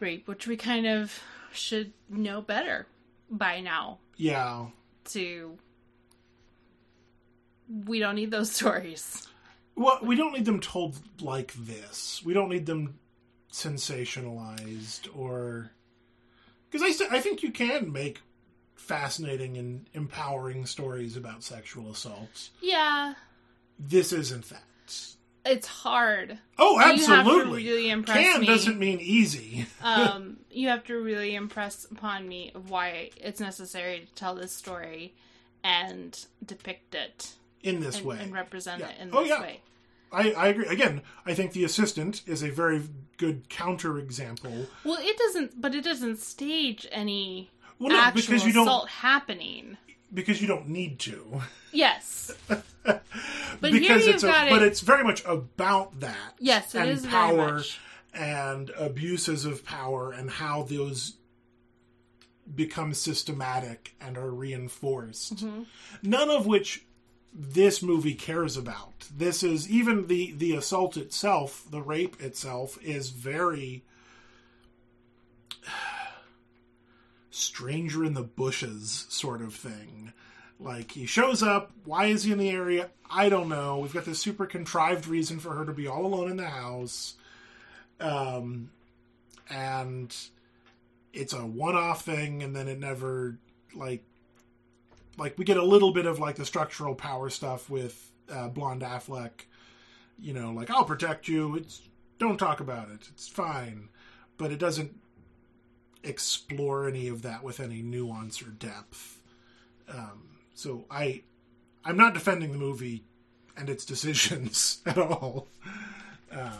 rape, 0.00 0.26
which 0.26 0.46
we 0.46 0.56
kind 0.56 0.86
of 0.86 1.20
should 1.52 1.92
know 2.08 2.40
better 2.40 2.86
by 3.30 3.60
now. 3.60 3.98
yeah, 4.16 4.66
To 5.06 5.58
we 7.84 7.98
don't 7.98 8.14
need 8.14 8.30
those 8.30 8.50
stories. 8.54 9.26
Well, 9.76 9.98
we 10.02 10.16
don't 10.16 10.32
need 10.32 10.44
them 10.46 10.60
told 10.60 10.96
like 11.20 11.52
this. 11.54 12.22
We 12.24 12.32
don't 12.34 12.48
need 12.48 12.66
them 12.66 12.98
sensationalized 13.52 15.08
or 15.16 15.70
because 16.70 16.82
I 16.86 16.92
st- 16.92 17.12
I 17.12 17.20
think 17.20 17.42
you 17.42 17.50
can 17.50 17.92
make 17.92 18.20
fascinating 18.74 19.56
and 19.56 19.86
empowering 19.94 20.66
stories 20.66 21.16
about 21.16 21.42
sexual 21.42 21.90
assaults. 21.90 22.50
Yeah, 22.60 23.14
This 23.78 24.12
isn't 24.12 24.48
that. 24.50 24.62
it's 25.44 25.66
hard. 25.66 26.38
Oh, 26.58 26.74
You 26.74 26.78
have 26.80 27.04
to 27.06 27.12
absolutely. 27.12 27.64
really 27.64 27.88
impress 27.90 28.18
Can 28.32 28.40
me. 28.42 28.46
doesn't 28.46 28.78
mean 28.78 28.98
easy. 29.00 29.66
um, 29.82 30.38
you 30.50 30.68
have 30.68 30.84
to 30.84 30.96
really 31.00 31.34
impress 31.34 31.84
upon 31.90 32.28
me 32.28 32.52
why 32.68 33.10
it's 33.16 33.40
necessary 33.40 34.00
to 34.00 34.14
tell 34.14 34.34
this 34.34 34.52
story 34.52 35.14
and 35.64 36.26
depict 36.44 36.94
it 36.94 37.32
in 37.66 37.80
this 37.80 37.96
and, 37.98 38.06
way. 38.06 38.18
and 38.20 38.32
represent 38.32 38.80
Yeah. 38.80 38.88
it 38.90 39.00
in 39.00 39.10
Oh, 39.12 39.20
this 39.20 39.28
yeah. 39.30 39.40
way. 39.40 39.60
I, 40.12 40.30
I 40.32 40.46
agree. 40.48 40.66
Again, 40.66 41.02
I 41.26 41.34
think 41.34 41.52
The 41.52 41.64
Assistant 41.64 42.22
is 42.26 42.42
a 42.42 42.50
very 42.50 42.82
good 43.16 43.48
counterexample. 43.48 44.68
Well, 44.84 44.98
it 45.00 45.18
doesn't, 45.18 45.60
but 45.60 45.74
it 45.74 45.82
doesn't 45.82 46.18
stage 46.20 46.86
any 46.92 47.50
Well, 47.78 47.90
no, 47.90 47.98
actual 48.00 48.20
because 48.22 48.46
you 48.46 48.52
don't 48.52 48.66
assault 48.68 48.88
happening. 48.88 49.76
because 50.14 50.40
you 50.40 50.46
don't 50.46 50.68
need 50.68 50.98
to. 51.00 51.42
Yes. 51.72 52.32
But 53.58 53.72
because 53.72 54.04
here 54.04 54.14
it's 54.14 54.22
you've 54.22 54.32
a, 54.32 54.48
but 54.50 54.62
it- 54.62 54.66
it's 54.68 54.80
very 54.80 55.02
much 55.02 55.24
about 55.24 55.98
that. 56.00 56.34
Yes, 56.38 56.74
it 56.74 56.80
and 56.82 56.90
is 56.90 57.00
very 57.04 57.10
power 57.12 57.54
much. 57.54 57.80
and 58.14 58.70
abuses 58.78 59.44
of 59.44 59.64
power 59.64 60.12
and 60.12 60.30
how 60.30 60.62
those 60.62 61.14
become 62.54 62.94
systematic 62.94 63.96
and 64.00 64.16
are 64.16 64.30
reinforced. 64.30 65.36
Mm-hmm. 65.36 65.62
None 66.02 66.30
of 66.30 66.46
which 66.46 66.84
this 67.38 67.82
movie 67.82 68.14
cares 68.14 68.56
about. 68.56 69.08
This 69.14 69.42
is 69.42 69.68
even 69.68 70.06
the 70.06 70.32
the 70.32 70.54
assault 70.54 70.96
itself, 70.96 71.66
the 71.70 71.82
rape 71.82 72.20
itself 72.20 72.78
is 72.82 73.10
very 73.10 73.84
stranger 77.30 78.04
in 78.04 78.14
the 78.14 78.22
bushes 78.22 79.04
sort 79.10 79.42
of 79.42 79.54
thing. 79.54 80.14
Like 80.58 80.92
he 80.92 81.04
shows 81.04 81.42
up, 81.42 81.72
why 81.84 82.06
is 82.06 82.24
he 82.24 82.32
in 82.32 82.38
the 82.38 82.48
area? 82.48 82.88
I 83.10 83.28
don't 83.28 83.50
know. 83.50 83.78
We've 83.78 83.92
got 83.92 84.06
this 84.06 84.18
super 84.18 84.46
contrived 84.46 85.06
reason 85.06 85.38
for 85.38 85.50
her 85.50 85.66
to 85.66 85.72
be 85.72 85.86
all 85.86 86.06
alone 86.06 86.30
in 86.30 86.38
the 86.38 86.48
house. 86.48 87.16
Um 88.00 88.70
and 89.50 90.16
it's 91.12 91.34
a 91.34 91.44
one-off 91.46 92.02
thing 92.02 92.42
and 92.42 92.56
then 92.56 92.66
it 92.66 92.78
never 92.78 93.36
like 93.74 94.02
like 95.16 95.38
we 95.38 95.44
get 95.44 95.56
a 95.56 95.64
little 95.64 95.92
bit 95.92 96.06
of 96.06 96.18
like 96.18 96.36
the 96.36 96.44
structural 96.44 96.94
power 96.94 97.30
stuff 97.30 97.70
with 97.70 98.12
uh, 98.30 98.48
blonde 98.48 98.82
affleck. 98.82 99.30
You 100.18 100.32
know 100.32 100.52
like 100.52 100.70
i'll 100.70 100.84
protect 100.84 101.28
you. 101.28 101.56
It's 101.56 101.82
don't 102.18 102.38
talk 102.38 102.60
about 102.60 102.90
it. 102.90 103.08
It's 103.10 103.28
fine. 103.28 103.88
But 104.38 104.52
it 104.52 104.58
doesn't 104.58 104.94
explore 106.02 106.88
any 106.88 107.08
of 107.08 107.22
that 107.22 107.42
with 107.42 107.60
any 107.60 107.82
nuance 107.82 108.40
or 108.42 108.50
depth. 108.50 109.22
Um, 109.88 110.38
so 110.54 110.84
i 110.90 111.22
i'm 111.84 111.96
not 111.96 112.14
defending 112.14 112.50
the 112.50 112.58
movie 112.58 113.04
and 113.56 113.70
its 113.70 113.84
decisions 113.92 114.80
at 114.86 114.98
all. 114.98 115.48
Um, 116.30 116.58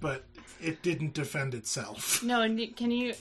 but 0.00 0.24
it 0.60 0.82
didn't 0.82 1.14
defend 1.14 1.54
itself. 1.54 2.22
No, 2.22 2.42
and 2.42 2.76
can 2.76 2.90
you? 2.90 3.14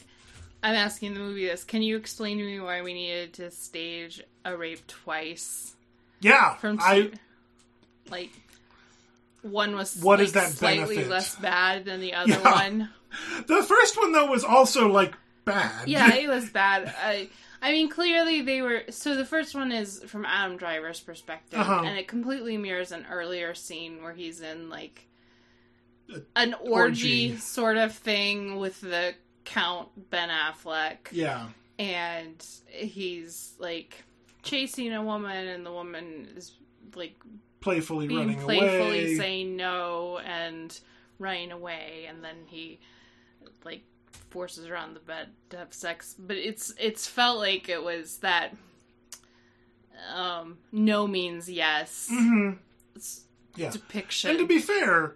I'm 0.63 0.75
asking 0.75 1.13
the 1.13 1.19
movie 1.19 1.45
this. 1.45 1.63
Can 1.63 1.81
you 1.83 1.95
explain 1.97 2.37
to 2.39 2.43
me 2.43 2.59
why 2.59 2.81
we 2.81 2.93
needed 2.93 3.33
to 3.33 3.51
stage 3.51 4.21
a 4.43 4.55
rape 4.57 4.85
twice? 4.87 5.75
yeah 6.21 6.55
From 6.55 6.79
i 6.81 7.11
like 8.09 8.31
one 9.41 9.75
was 9.75 10.01
What 10.01 10.19
like, 10.19 10.27
is 10.27 10.33
that 10.33 10.49
slightly 10.51 10.95
benefit? 10.95 11.09
less 11.11 11.35
bad 11.35 11.85
than 11.85 11.99
the 12.01 12.13
other 12.13 12.31
Yeah. 12.31 12.51
one. 12.51 12.89
the 13.47 13.61
first 13.63 13.97
one 13.97 14.11
though 14.11 14.25
was 14.27 14.43
also 14.43 14.87
like 14.87 15.13
bad 15.43 15.87
Yeah, 15.87 16.13
it 16.15 16.27
was 16.27 16.49
bad. 16.61 16.93
I 17.01 17.29
I 17.61 17.71
mean, 17.71 17.89
clearly 17.89 18.41
they 18.41 18.61
were. 18.61 18.83
So 18.91 19.15
the 19.15 19.25
first 19.25 19.55
one 19.55 19.71
is 19.71 20.01
from 20.07 20.23
Adam 20.25 20.55
Driver's 20.57 20.99
perspective, 20.99 21.59
Uh-huh. 21.59 21.81
and 21.85 21.97
it 21.97 22.07
completely 22.07 22.57
mirrors 22.57 22.91
an 22.91 23.05
earlier 23.11 23.53
scene 23.55 24.01
where 24.03 24.13
he's 24.13 24.41
in 24.41 24.69
like 24.69 25.07
an 26.35 26.53
orgy, 26.61 27.31
orgy. 27.31 27.37
sort 27.37 27.77
of 27.77 27.93
thing 27.93 28.57
with 28.59 28.79
the 28.81 29.15
Count 29.45 30.09
Ben 30.09 30.29
Affleck. 30.29 30.97
yeah. 31.11 31.47
And 31.79 32.45
he's 32.67 33.53
like 33.59 34.03
chasing 34.43 34.93
a 34.93 35.03
woman 35.03 35.47
and 35.47 35.65
the 35.65 35.71
woman 35.71 36.27
is 36.35 36.53
like 36.95 37.15
playfully 37.61 38.07
running 38.07 38.39
playfully 38.39 38.99
away. 39.01 39.17
saying 39.17 39.55
no 39.57 40.19
and 40.19 40.79
running 41.19 41.51
away 41.51 42.05
and 42.07 42.23
then 42.23 42.35
he 42.47 42.79
like 43.63 43.81
forces 44.29 44.65
her 44.67 44.77
on 44.77 44.93
the 44.93 44.99
bed 45.01 45.29
to 45.49 45.57
have 45.57 45.73
sex. 45.73 46.15
But 46.17 46.37
it's 46.37 46.73
it's 46.79 47.07
felt 47.07 47.39
like 47.39 47.67
it 47.69 47.83
was 47.83 48.17
that 48.19 48.53
um 50.13 50.57
no 50.71 51.07
means 51.07 51.49
yes 51.49 52.09
Mhm. 52.11 52.57
yeah. 53.55 53.69
depiction. 53.71 54.29
And 54.31 54.39
to 54.39 54.45
be 54.47 54.59
fair 54.59 55.15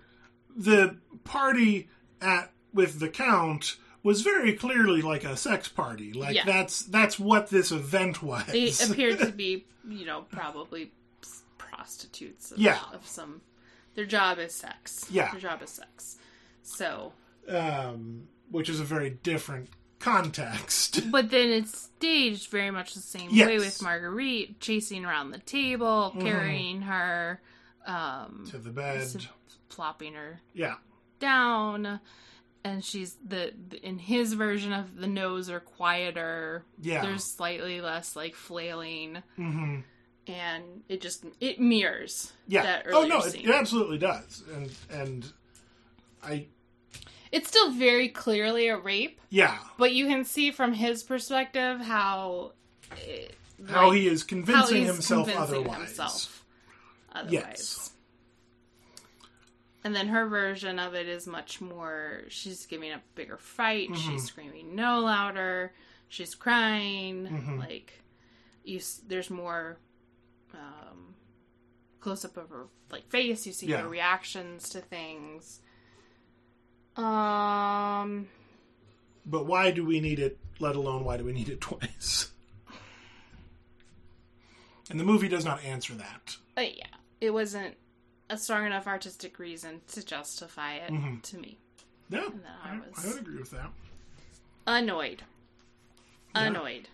the 0.55 0.97
party 1.23 1.87
at 2.21 2.51
with 2.73 2.99
the 2.99 3.09
count 3.09 3.77
was 4.03 4.21
very 4.21 4.53
clearly 4.53 5.01
like 5.01 5.23
a 5.23 5.35
sex 5.37 5.67
party. 5.67 6.13
Like 6.13 6.35
Yeah. 6.35 6.45
that's 6.45 6.81
that's 6.83 7.19
what 7.19 7.49
this 7.49 7.71
event 7.71 8.21
was. 8.23 8.45
They 8.47 8.71
appeared 8.89 9.19
to 9.19 9.31
be 9.31 9.65
you 9.87 10.05
know 10.05 10.25
probably 10.31 10.91
prostitutes 11.57 12.51
of, 12.51 12.57
Yeah. 12.59 12.79
of 12.93 13.05
some 13.07 13.41
their 13.95 14.05
job 14.05 14.39
is 14.39 14.53
sex. 14.53 15.05
Yeah. 15.09 15.31
their 15.31 15.41
job 15.41 15.61
is 15.61 15.69
sex. 15.69 16.17
So 16.63 17.13
um 17.47 18.27
which 18.51 18.69
is 18.69 18.79
a 18.79 18.83
very 18.83 19.09
different 19.11 19.69
context. 19.99 21.01
but 21.11 21.29
then 21.29 21.49
it's 21.49 21.89
staged 21.97 22.49
very 22.49 22.71
much 22.71 22.93
the 22.93 23.01
same 23.01 23.29
Yes. 23.31 23.47
way 23.47 23.57
with 23.59 23.81
marguerite 23.81 24.59
chasing 24.59 25.05
around 25.05 25.31
the 25.31 25.39
table 25.39 26.15
carrying 26.19 26.81
her 26.83 27.41
um 27.85 28.45
to 28.51 28.57
the 28.57 28.69
bed. 28.71 29.25
plopping 29.69 30.13
her 30.13 30.39
yeah. 30.53 30.75
down 31.19 31.99
and 32.63 32.83
she's 32.83 33.15
the 33.25 33.53
in 33.81 33.99
his 33.99 34.33
version 34.33 34.73
of 34.73 34.97
the 34.97 35.07
nose 35.07 35.49
are 35.49 35.59
quieter. 35.59 36.63
Yeah. 36.81 37.01
There's 37.01 37.23
slightly 37.23 37.81
less 37.81 38.15
like 38.15 38.35
flailing. 38.35 39.23
Hmm 39.35 39.79
and 40.29 40.83
it 40.87 41.01
just 41.01 41.25
it 41.39 41.59
mirrors 41.59 42.33
yeah. 42.47 42.83
oh 42.93 43.03
no 43.05 43.19
it, 43.21 43.35
it 43.35 43.49
absolutely 43.49 43.97
does. 43.97 44.43
And 44.53 44.71
and 44.91 45.33
i 46.23 46.45
It's 47.31 47.47
still 47.47 47.71
very 47.71 48.09
clearly 48.09 48.67
a 48.67 48.77
rape, 48.77 49.19
yeah. 49.29 49.57
But 49.77 49.93
you 49.93 50.05
can 50.05 50.23
see 50.25 50.51
from 50.51 50.73
his 50.73 51.03
perspective 51.03 51.81
how 51.81 52.51
it, 52.97 53.35
how 53.67 53.87
like, 53.87 53.97
he 53.97 54.07
is 54.07 54.23
convincing 54.23 54.85
himself 54.85 55.27
convincing 55.27 55.57
otherwise. 55.57 55.87
himself 55.87 56.45
otherwise. 57.11 57.31
Yes. 57.31 57.91
And 59.83 59.95
then 59.95 60.07
her 60.09 60.27
version 60.27 60.77
of 60.77 60.93
it 60.93 61.07
is 61.07 61.25
much 61.25 61.61
more. 61.61 62.23
She's 62.27 62.65
giving 62.65 62.91
a 62.91 63.01
bigger 63.15 63.37
fight. 63.37 63.89
Mm-hmm. 63.89 64.11
She's 64.11 64.23
screaming 64.25 64.75
no 64.75 64.99
louder. 64.99 65.71
She's 66.09 66.35
crying. 66.35 67.27
Mhm. 67.27 67.59
Like 67.59 67.93
you, 68.63 68.81
there's 69.07 69.29
more 69.29 69.77
um, 70.53 71.15
close 72.01 72.25
up 72.25 72.35
of 72.35 72.49
her 72.49 72.65
like 72.91 73.07
face. 73.09 73.45
You 73.47 73.53
see 73.53 73.67
Yeah. 73.67 73.81
her 73.83 73.87
reactions 73.87 74.67
to 74.69 74.81
things. 74.81 75.61
Um. 76.97 78.27
But 79.25 79.45
why 79.45 79.71
do 79.71 79.85
we 79.85 79.99
need 80.01 80.19
it, 80.19 80.39
let 80.59 80.75
alone 80.75 81.03
why 81.05 81.15
do 81.17 81.23
we 81.23 81.31
need 81.31 81.49
it 81.49 81.61
twice? 81.61 82.31
And 84.89 84.99
the 84.99 85.03
movie 85.03 85.27
does 85.27 85.45
not 85.45 85.63
answer 85.63 85.93
that. 85.93 86.35
But 86.55 86.75
yeah, 86.77 86.87
it 87.21 87.29
wasn't 87.31 87.75
a 88.29 88.37
strong 88.37 88.65
enough 88.65 88.87
artistic 88.87 89.39
reason 89.39 89.81
to 89.91 90.05
justify 90.05 90.75
it 90.75 90.91
Mhm. 90.91 91.21
to 91.23 91.37
me. 91.37 91.57
Then 92.09 92.43
I 92.63 92.75
I, 92.75 92.79
was- 92.79 93.05
I 93.05 93.07
would 93.09 93.17
agree 93.21 93.37
with 93.39 93.51
that. 93.51 93.71
Annoyed. 94.67 95.23
Yeah. 96.35 96.43
Annoyed. 96.43 96.89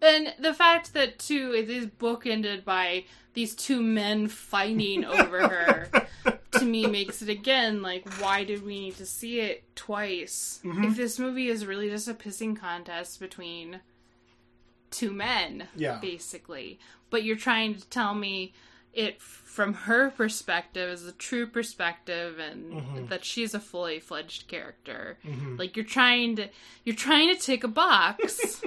And 0.00 0.34
the 0.38 0.54
fact 0.54 0.92
that 0.94 1.18
too 1.18 1.52
it 1.56 1.68
is 1.68 1.86
bookended 1.86 2.64
by 2.64 3.04
these 3.34 3.54
two 3.54 3.82
men 3.82 4.28
fighting 4.28 5.04
over 5.04 5.48
her 5.48 6.08
to 6.52 6.64
me 6.64 6.86
makes 6.86 7.20
it 7.20 7.28
again 7.28 7.82
like 7.82 8.08
why 8.20 8.44
did 8.44 8.64
we 8.64 8.78
need 8.78 8.96
to 8.96 9.06
see 9.06 9.40
it 9.40 9.64
twice? 9.74 10.60
Mm-hmm. 10.64 10.84
If 10.84 10.96
this 10.96 11.18
movie 11.18 11.48
is 11.48 11.66
really 11.66 11.90
just 11.90 12.06
a 12.08 12.14
pissing 12.14 12.56
contest 12.56 13.18
between 13.18 13.80
two 14.90 15.10
men, 15.10 15.68
Yeah. 15.74 15.98
basically. 16.00 16.78
But 17.10 17.24
you're 17.24 17.36
trying 17.36 17.74
to 17.74 17.86
tell 17.88 18.14
me 18.14 18.52
it 18.92 19.20
from 19.20 19.74
her 19.74 20.10
perspective 20.10 20.88
is 20.90 21.06
a 21.06 21.12
true 21.12 21.46
perspective 21.46 22.38
and 22.38 22.72
Mm-hmm. 22.72 23.06
that 23.06 23.24
she's 23.24 23.54
a 23.54 23.60
fully 23.60 23.98
fledged 24.00 24.46
character. 24.48 25.18
Like 25.56 25.76
you're 25.76 25.84
trying 25.84 26.36
to 26.36 26.48
you're 26.84 26.96
trying 26.96 27.34
to 27.34 27.40
tick 27.40 27.64
a 27.64 27.68
box 27.68 28.62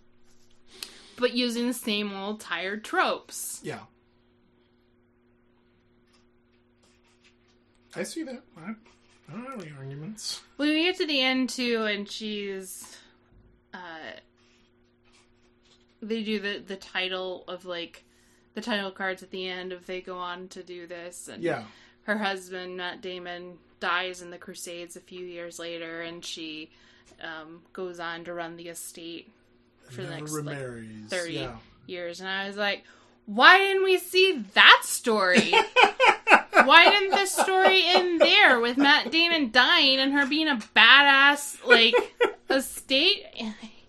but 1.18 1.34
using 1.34 1.66
the 1.66 1.74
same 1.74 2.12
old 2.14 2.40
tired 2.40 2.82
tropes. 2.84 3.60
Yeah. 3.62 3.80
I 7.96 8.02
see 8.04 8.22
that. 8.22 8.42
I, 8.56 8.70
I 9.28 9.32
don't 9.32 9.44
have 9.50 9.60
any 9.62 9.72
arguments. 9.76 10.40
When 10.56 10.68
we 10.68 10.84
get 10.84 10.96
to 10.98 11.06
the 11.06 11.20
end 11.20 11.50
too 11.50 11.84
and 11.84 12.08
she's 12.08 12.96
uh 13.74 13.78
they 16.02 16.22
do 16.22 16.38
the 16.40 16.62
the 16.66 16.76
title 16.76 17.44
of 17.48 17.64
like 17.66 18.04
the 18.54 18.60
title 18.60 18.90
cards 18.90 19.22
at 19.22 19.30
the 19.30 19.46
end 19.48 19.72
if 19.72 19.86
they 19.86 20.00
go 20.00 20.18
on 20.18 20.48
to 20.48 20.62
do 20.62 20.86
this 20.86 21.28
and 21.28 21.42
Yeah. 21.42 21.64
her 22.04 22.18
husband 22.18 22.76
Matt 22.76 23.00
Damon 23.00 23.58
dies 23.80 24.22
in 24.22 24.30
the 24.30 24.38
Crusades 24.38 24.96
a 24.96 25.00
few 25.00 25.24
years 25.24 25.58
later, 25.58 26.02
and 26.02 26.24
she 26.24 26.70
um, 27.22 27.62
goes 27.72 28.00
on 28.00 28.24
to 28.24 28.34
run 28.34 28.56
the 28.56 28.68
estate 28.68 29.30
for 29.90 30.02
the 30.02 30.10
next 30.10 30.32
like, 30.32 30.56
thirty 31.08 31.34
Yeah. 31.34 31.56
years. 31.86 32.20
And 32.20 32.28
I 32.28 32.46
was 32.46 32.56
like, 32.56 32.84
why 33.26 33.58
didn't 33.58 33.84
we 33.84 33.98
see 33.98 34.44
that 34.54 34.82
story? 34.84 35.52
Why 36.64 36.90
didn't 36.90 37.12
this 37.12 37.32
story 37.32 37.82
end 37.86 38.20
there 38.20 38.60
with 38.60 38.76
Matt 38.76 39.10
Damon 39.10 39.50
dying 39.50 39.98
and 39.98 40.12
her 40.12 40.26
being 40.26 40.46
a 40.48 40.56
badass, 40.76 41.64
like, 41.66 41.94
estate 42.50 43.24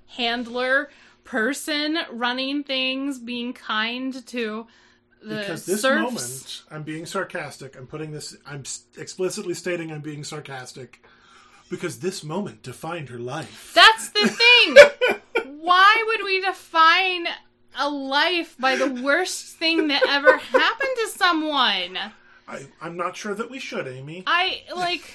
handler 0.08 0.90
person, 1.32 1.98
running 2.12 2.62
things, 2.62 3.18
being 3.18 3.54
kind 3.54 4.28
to 4.28 4.68
the 5.24 5.36
because 5.38 5.66
this 5.66 5.82
serfs? 5.82 6.02
moment, 6.02 6.64
I'm 6.70 6.84
being 6.84 7.06
sarcastic. 7.06 7.78
I'm 7.78 7.88
putting 7.88 8.12
this. 8.12 8.36
I'm 8.46 8.64
explicitly 8.98 9.54
stating 9.54 9.94
I'm 9.94 10.02
being 10.02 10.26
sarcastic 10.26 11.02
because 11.70 12.00
this 12.00 12.22
moment 12.22 12.64
defined 12.64 13.08
her 13.08 13.18
life. 13.18 13.72
That's 13.74 14.10
the 14.10 14.28
thing. 14.28 15.22
Why 15.62 16.04
would 16.08 16.26
we 16.26 16.42
define 16.42 17.28
a 17.80 17.90
life 17.90 18.58
by 18.60 18.76
the 18.76 19.02
worst 19.02 19.56
thing 19.56 19.88
that 19.88 20.04
ever 20.10 20.36
happened 20.38 20.98
to 20.98 21.08
someone? 21.16 21.98
I, 22.46 22.66
I'm 22.82 22.98
not 22.98 23.16
sure 23.16 23.36
that 23.36 23.50
we 23.50 23.60
should, 23.60 23.88
Amy. 23.88 24.24
I 24.28 24.64
like 24.76 25.10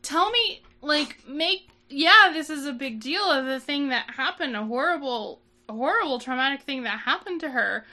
tell 0.00 0.30
me 0.30 0.62
like 0.80 1.18
make 1.28 1.68
yeah, 1.88 2.30
this 2.32 2.50
is 2.50 2.66
a 2.66 2.72
big 2.72 3.00
deal 3.00 3.30
of 3.30 3.46
the 3.46 3.60
thing 3.60 3.88
that 3.88 4.10
happened, 4.10 4.56
a 4.56 4.64
horrible 4.64 5.40
horrible 5.68 6.18
traumatic 6.18 6.62
thing 6.62 6.82
that 6.82 7.00
happened 7.00 7.40
to 7.40 7.50
her. 7.50 7.84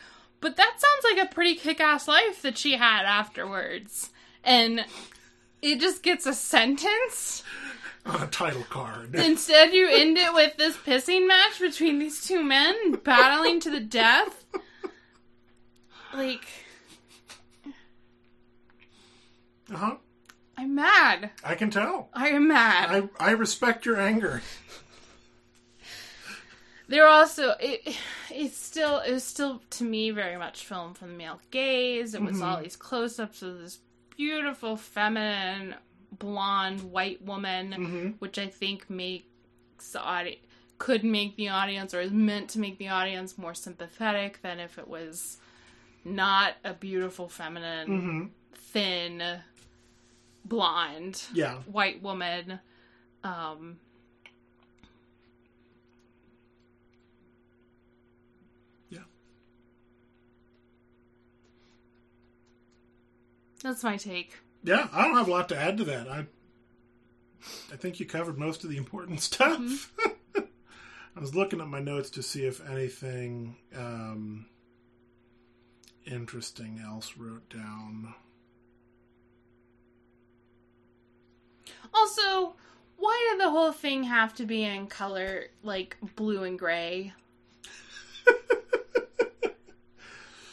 But 0.41 0.57
that 0.57 0.73
sounds 0.77 1.15
like 1.15 1.25
a 1.25 1.33
pretty 1.33 1.55
kick-ass 1.55 2.07
life 2.07 2.41
that 2.41 2.57
she 2.57 2.73
had 2.73 3.05
afterwards. 3.05 4.09
And 4.43 4.85
it 5.61 5.79
just 5.79 6.01
gets 6.03 6.25
a 6.25 6.33
sentence. 6.33 7.43
On 8.05 8.21
a 8.21 8.27
title 8.27 8.63
card. 8.63 9.13
Instead, 9.15 9.73
you 9.73 9.87
end 9.87 10.17
it 10.17 10.33
with 10.33 10.57
this 10.57 10.75
pissing 10.77 11.27
match 11.27 11.59
between 11.59 11.99
these 11.99 12.25
two 12.25 12.43
men 12.43 12.95
battling 13.03 13.59
to 13.61 13.69
the 13.69 13.79
death. 13.79 14.43
Like, 16.13 16.45
Uh 19.71 19.77
huh. 19.77 19.95
I'm 20.61 20.75
mad. 20.75 21.31
I 21.43 21.55
can 21.55 21.71
tell. 21.71 22.09
I 22.13 22.29
am 22.29 22.47
mad. 22.47 23.09
I 23.19 23.29
I 23.29 23.31
respect 23.31 23.83
your 23.83 23.99
anger. 23.99 24.43
They're 26.87 27.07
also 27.07 27.55
it. 27.59 27.97
It's 28.29 28.57
still 28.57 28.99
it 28.99 29.11
was 29.11 29.23
still 29.23 29.63
to 29.71 29.83
me 29.83 30.11
very 30.11 30.37
much 30.37 30.63
filmed 30.63 30.99
from 30.99 31.09
the 31.09 31.17
male 31.17 31.41
gaze. 31.49 32.13
It 32.13 32.21
was 32.21 32.35
mm-hmm. 32.35 32.43
all 32.43 32.61
these 32.61 32.75
close-ups 32.75 33.41
of 33.41 33.59
this 33.59 33.79
beautiful, 34.15 34.77
feminine, 34.77 35.73
blonde 36.11 36.83
white 36.91 37.23
woman, 37.23 37.71
mm-hmm. 37.71 38.07
which 38.19 38.37
I 38.37 38.45
think 38.45 38.87
makes 38.87 39.25
the 39.93 39.99
audience 39.99 40.45
could 40.77 41.03
make 41.03 41.37
the 41.37 41.49
audience 41.49 41.93
or 41.93 42.01
is 42.01 42.11
meant 42.11 42.49
to 42.51 42.59
make 42.59 42.77
the 42.77 42.89
audience 42.89 43.37
more 43.37 43.53
sympathetic 43.53 44.41
than 44.41 44.59
if 44.59 44.77
it 44.77 44.87
was 44.87 45.37
not 46.03 46.53
a 46.63 46.73
beautiful, 46.73 47.29
feminine, 47.29 47.87
mm-hmm. 47.87 48.25
thin, 48.53 49.41
blonde 50.45 51.21
Yeah. 51.33 51.57
white 51.63 52.01
woman. 52.01 52.59
Um, 53.23 53.79
Yeah. 58.89 58.99
that's 63.63 63.83
my 63.83 63.97
take. 63.97 64.37
Yeah, 64.63 64.87
I 64.91 65.03
don't 65.07 65.17
have 65.17 65.27
a 65.27 65.31
lot 65.31 65.49
to 65.49 65.57
add 65.57 65.77
to 65.77 65.83
that. 65.85 66.07
I 66.07 66.25
I 67.71 67.75
think 67.75 67.99
you 67.99 68.05
covered 68.05 68.37
most 68.37 68.63
of 68.63 68.69
the 68.69 68.77
important 68.77 69.21
stuff. 69.29 69.91
I 70.35 71.19
was 71.19 71.35
looking 71.35 71.59
at 71.59 71.67
my 71.67 71.79
notes 71.79 72.09
to 72.11 72.23
see 72.23 72.45
if 72.45 72.65
anything 72.69 73.57
um, 73.75 74.45
interesting 76.05 76.79
else 76.83 77.17
wrote 77.17 77.49
down. 77.49 78.13
Also, 81.93 82.53
why 82.97 83.29
did 83.31 83.39
the 83.45 83.49
whole 83.49 83.71
thing 83.71 84.03
have 84.03 84.33
to 84.35 84.45
be 84.45 84.63
in 84.63 84.87
color 84.87 85.45
like 85.63 85.97
blue 86.15 86.43
and 86.43 86.57
gray? 86.57 87.13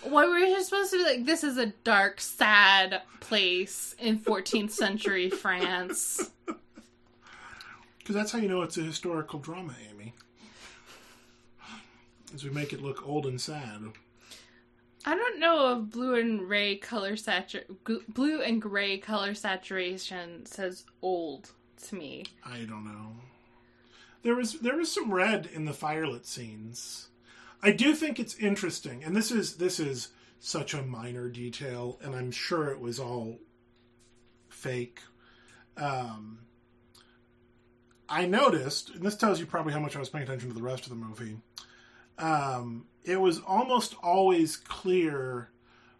Why 0.05 0.25
were 0.25 0.39
you 0.39 0.63
supposed 0.63 0.91
to 0.93 0.99
be 0.99 1.05
like 1.05 1.27
this 1.27 1.45
is 1.45 1.59
a 1.59 1.67
dark, 1.85 2.21
sad 2.21 3.03
place 3.21 3.95
in 3.99 4.19
14th 4.19 4.71
century 4.71 5.29
France? 5.29 6.31
Because 7.99 8.23
that's 8.23 8.33
how 8.33 8.39
you 8.39 8.49
know 8.49 8.63
it's 8.63 8.79
a 8.79 8.83
historical 8.83 9.39
drama, 9.39 9.75
Amy. 9.91 10.15
As 12.35 12.43
we 12.43 12.49
make 12.49 12.73
it 12.73 12.81
look 12.83 13.07
old 13.07 13.27
and 13.27 13.39
sad. 13.39 13.83
I 15.09 15.15
don't 15.15 15.41
know 15.41 15.73
if 15.73 15.91
blue 15.91 16.17
and 16.17 16.39
gray 16.39 16.77
color 16.77 17.13
satur- 17.13 17.65
blue 18.09 18.43
and 18.43 18.61
gray 18.61 18.99
color 18.99 19.33
saturation 19.33 20.45
says 20.45 20.85
old 21.01 21.53
to 21.87 21.95
me. 21.95 22.27
I 22.45 22.59
don't 22.59 22.85
know. 22.85 23.13
There 24.23 24.35
was 24.35 24.61
there 24.61 24.77
was 24.77 24.93
some 24.93 25.11
red 25.11 25.49
in 25.51 25.65
the 25.65 25.73
firelit 25.73 26.27
scenes. 26.27 27.09
I 27.63 27.71
do 27.71 27.95
think 27.95 28.21
it's 28.21 28.35
interesting, 28.35 29.03
and 29.03 29.17
this 29.17 29.31
is 29.31 29.57
this 29.57 29.81
is 29.81 30.09
such 30.41 30.75
a 30.75 30.83
minor 30.83 31.31
detail, 31.31 31.99
and 32.03 32.15
I'm 32.15 32.31
sure 32.31 32.69
it 32.69 32.79
was 32.79 33.01
all 33.01 33.39
fake. 34.51 35.01
Um, 35.79 36.41
I 38.11 38.27
noticed, 38.27 38.91
and 38.91 39.03
this 39.03 39.17
tells 39.17 39.41
you 39.41 39.47
probably 39.47 39.73
how 39.73 39.81
much 39.81 39.97
I 39.97 40.01
was 40.01 40.11
paying 40.11 40.25
attention 40.25 40.51
to 40.51 40.55
the 40.55 40.63
rest 40.63 40.83
of 40.85 40.91
the 40.91 40.97
movie. 40.97 41.39
Um, 42.19 42.85
it 43.09 43.21
was 43.21 43.41
almost 43.41 43.95
always 44.03 44.57
clear 44.57 45.49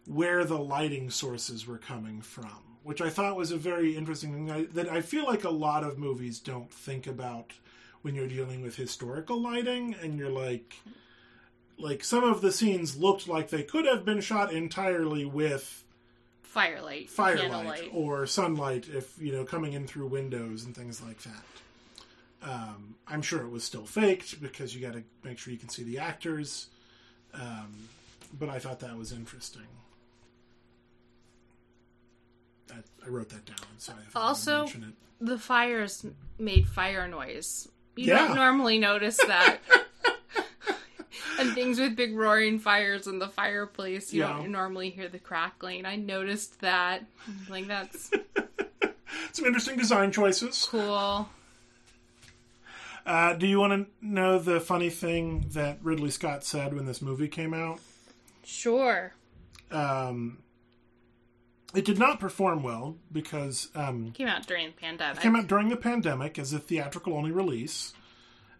where 0.05 0.45
the 0.45 0.59
lighting 0.59 1.09
sources 1.09 1.65
were 1.65 1.77
coming 1.77 2.21
from, 2.21 2.77
which 2.83 3.01
I 3.01 3.09
thought 3.09 3.35
was 3.35 3.51
a 3.51 3.57
very 3.57 3.95
interesting 3.95 4.33
thing 4.33 4.51
I, 4.51 4.63
that 4.73 4.89
I 4.89 5.01
feel 5.01 5.25
like 5.25 5.43
a 5.43 5.49
lot 5.49 5.83
of 5.83 5.97
movies 5.97 6.39
don't 6.39 6.71
think 6.71 7.07
about 7.07 7.53
when 8.01 8.15
you're 8.15 8.27
dealing 8.27 8.61
with 8.61 8.75
historical 8.75 9.41
lighting, 9.41 9.95
and 10.01 10.17
you're 10.17 10.29
like, 10.29 10.75
like 11.77 12.03
some 12.03 12.23
of 12.23 12.41
the 12.41 12.51
scenes 12.51 12.95
looked 12.95 13.27
like 13.27 13.49
they 13.49 13.63
could 13.63 13.85
have 13.85 14.05
been 14.05 14.21
shot 14.21 14.53
entirely 14.53 15.25
with 15.25 15.83
Firelight, 16.43 17.09
firelight 17.09 17.51
candlelight. 17.51 17.89
or 17.93 18.25
sunlight, 18.25 18.87
if 18.87 19.19
you 19.19 19.31
know, 19.31 19.43
coming 19.43 19.73
in 19.73 19.85
through 19.85 20.07
windows 20.07 20.63
and 20.63 20.75
things 20.75 21.01
like 21.01 21.21
that. 21.23 21.43
Um, 22.41 22.95
I'm 23.07 23.21
sure 23.21 23.41
it 23.41 23.49
was 23.49 23.63
still 23.63 23.85
faked 23.85 24.41
because 24.41 24.73
you 24.73 24.81
got 24.81 24.93
to 24.93 25.03
make 25.23 25.37
sure 25.37 25.51
you 25.51 25.59
can 25.59 25.69
see 25.69 25.83
the 25.83 25.99
actors. 25.99 26.67
Um, 27.33 27.87
but 28.39 28.49
I 28.49 28.59
thought 28.59 28.79
that 28.81 28.97
was 28.97 29.11
interesting. 29.11 29.67
I, 32.71 32.75
I 33.05 33.09
wrote 33.09 33.29
that 33.29 33.45
down, 33.45 33.57
so 33.77 33.93
I 33.93 34.19
Also- 34.19 34.67
the 35.21 35.37
fires 35.37 36.05
made 36.37 36.67
fire 36.67 37.07
noise. 37.07 37.67
You 37.95 38.07
Yeah. 38.07 38.27
don't 38.27 38.35
normally 38.35 38.77
notice 38.79 39.17
that. 39.17 39.57
and 41.39 41.53
things 41.53 41.79
with 41.79 41.95
big 41.95 42.15
roaring 42.15 42.59
fires 42.59 43.07
in 43.07 43.19
the 43.19 43.27
fireplace, 43.27 44.13
you 44.13 44.21
Yeah. 44.21 44.33
don't 44.37 44.51
normally 44.51 44.89
hear 44.91 45.09
the 45.09 45.19
crackling. 45.19 45.85
I 45.85 45.95
noticed 45.97 46.61
that. 46.61 47.03
Like 47.49 47.67
that's 47.67 48.11
Some 49.33 49.45
interesting 49.45 49.77
design 49.77 50.11
choices. 50.11 50.67
cool. 50.69 51.27
Uh, 53.09 53.33
do 53.33 53.47
you 53.47 53.59
want 53.59 53.73
to 53.73 54.05
know 54.05 54.37
the 54.37 54.59
funny 54.59 54.91
thing 54.91 55.43
that 55.53 55.79
Ridley 55.81 56.11
Scott 56.11 56.43
said 56.43 56.75
when 56.75 56.85
this 56.85 57.01
movie 57.01 57.27
came 57.27 57.55
out? 57.55 57.79
Sure. 58.43 59.13
Um, 59.71 60.37
it 61.73 61.85
did 61.85 61.97
not 61.97 62.19
perform 62.19 62.61
well 62.61 62.97
because 63.11 63.69
um, 63.73 64.11
Came 64.11 64.27
out 64.27 64.45
during 64.45 64.67
the 64.67 64.73
pandemic. 64.73 65.17
It 65.17 65.21
came 65.23 65.35
out 65.35 65.47
during 65.47 65.69
the 65.69 65.75
pandemic 65.75 66.37
as 66.37 66.53
a 66.53 66.59
theatrical 66.59 67.15
only 67.15 67.31
release, 67.31 67.93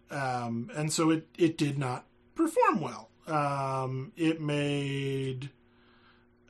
um, 0.09 0.71
and 0.75 0.91
so 0.91 1.11
it 1.11 1.27
it 1.37 1.55
did 1.55 1.77
not 1.77 2.05
perform 2.33 2.81
well. 2.81 3.11
Um, 3.27 4.13
it 4.17 4.41
made 4.41 5.51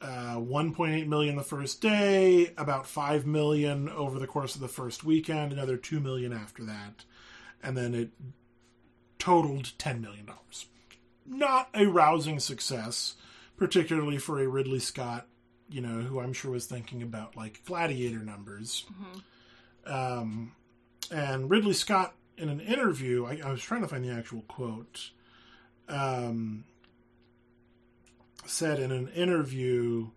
uh, 0.02 0.38
1.8 0.38 1.06
million 1.08 1.36
the 1.36 1.44
first 1.44 1.82
day, 1.82 2.54
about 2.58 2.88
5 2.88 3.26
million 3.26 3.90
over 3.90 4.20
the 4.20 4.28
course 4.28 4.56
of 4.56 4.62
the 4.62 4.70
first 4.70 5.04
weekend, 5.04 5.52
another 5.52 5.76
2 5.76 6.00
million 6.00 6.32
after 6.32 6.64
that, 6.64 7.04
and 7.64 7.76
then 7.78 7.94
it 7.94 8.10
totaled 9.18 9.72
10 9.78 10.02
million 10.02 10.26
dollars. 10.26 10.66
Not 11.26 11.70
a 11.74 11.86
rousing 11.86 12.40
success, 12.40 13.16
particularly 13.58 14.18
for 14.18 14.42
a 14.42 14.48
Ridley 14.48 14.80
Scott, 14.80 15.28
you 15.70 15.82
know, 15.82 16.02
who 16.02 16.20
I'm 16.20 16.34
sure 16.34 16.52
was 16.52 16.66
thinking 16.66 17.04
about 17.04 17.36
like 17.36 17.64
gladiator 17.66 18.20
numbers. 18.20 18.86
Um, 19.86 20.54
and 21.12 21.50
Ridley 21.50 21.74
Scott, 21.74 22.16
in 22.38 22.50
an 22.50 22.60
interview, 22.62 23.26
I, 23.26 23.42
I 23.46 23.52
was 23.52 23.62
trying 23.62 23.82
to 23.82 23.88
find 23.88 24.04
the 24.04 24.12
actual 24.12 24.42
quote, 24.48 25.12
um, 25.88 26.64
said 28.46 28.80
in 28.80 28.92
an 28.92 29.10
interview 29.10 30.08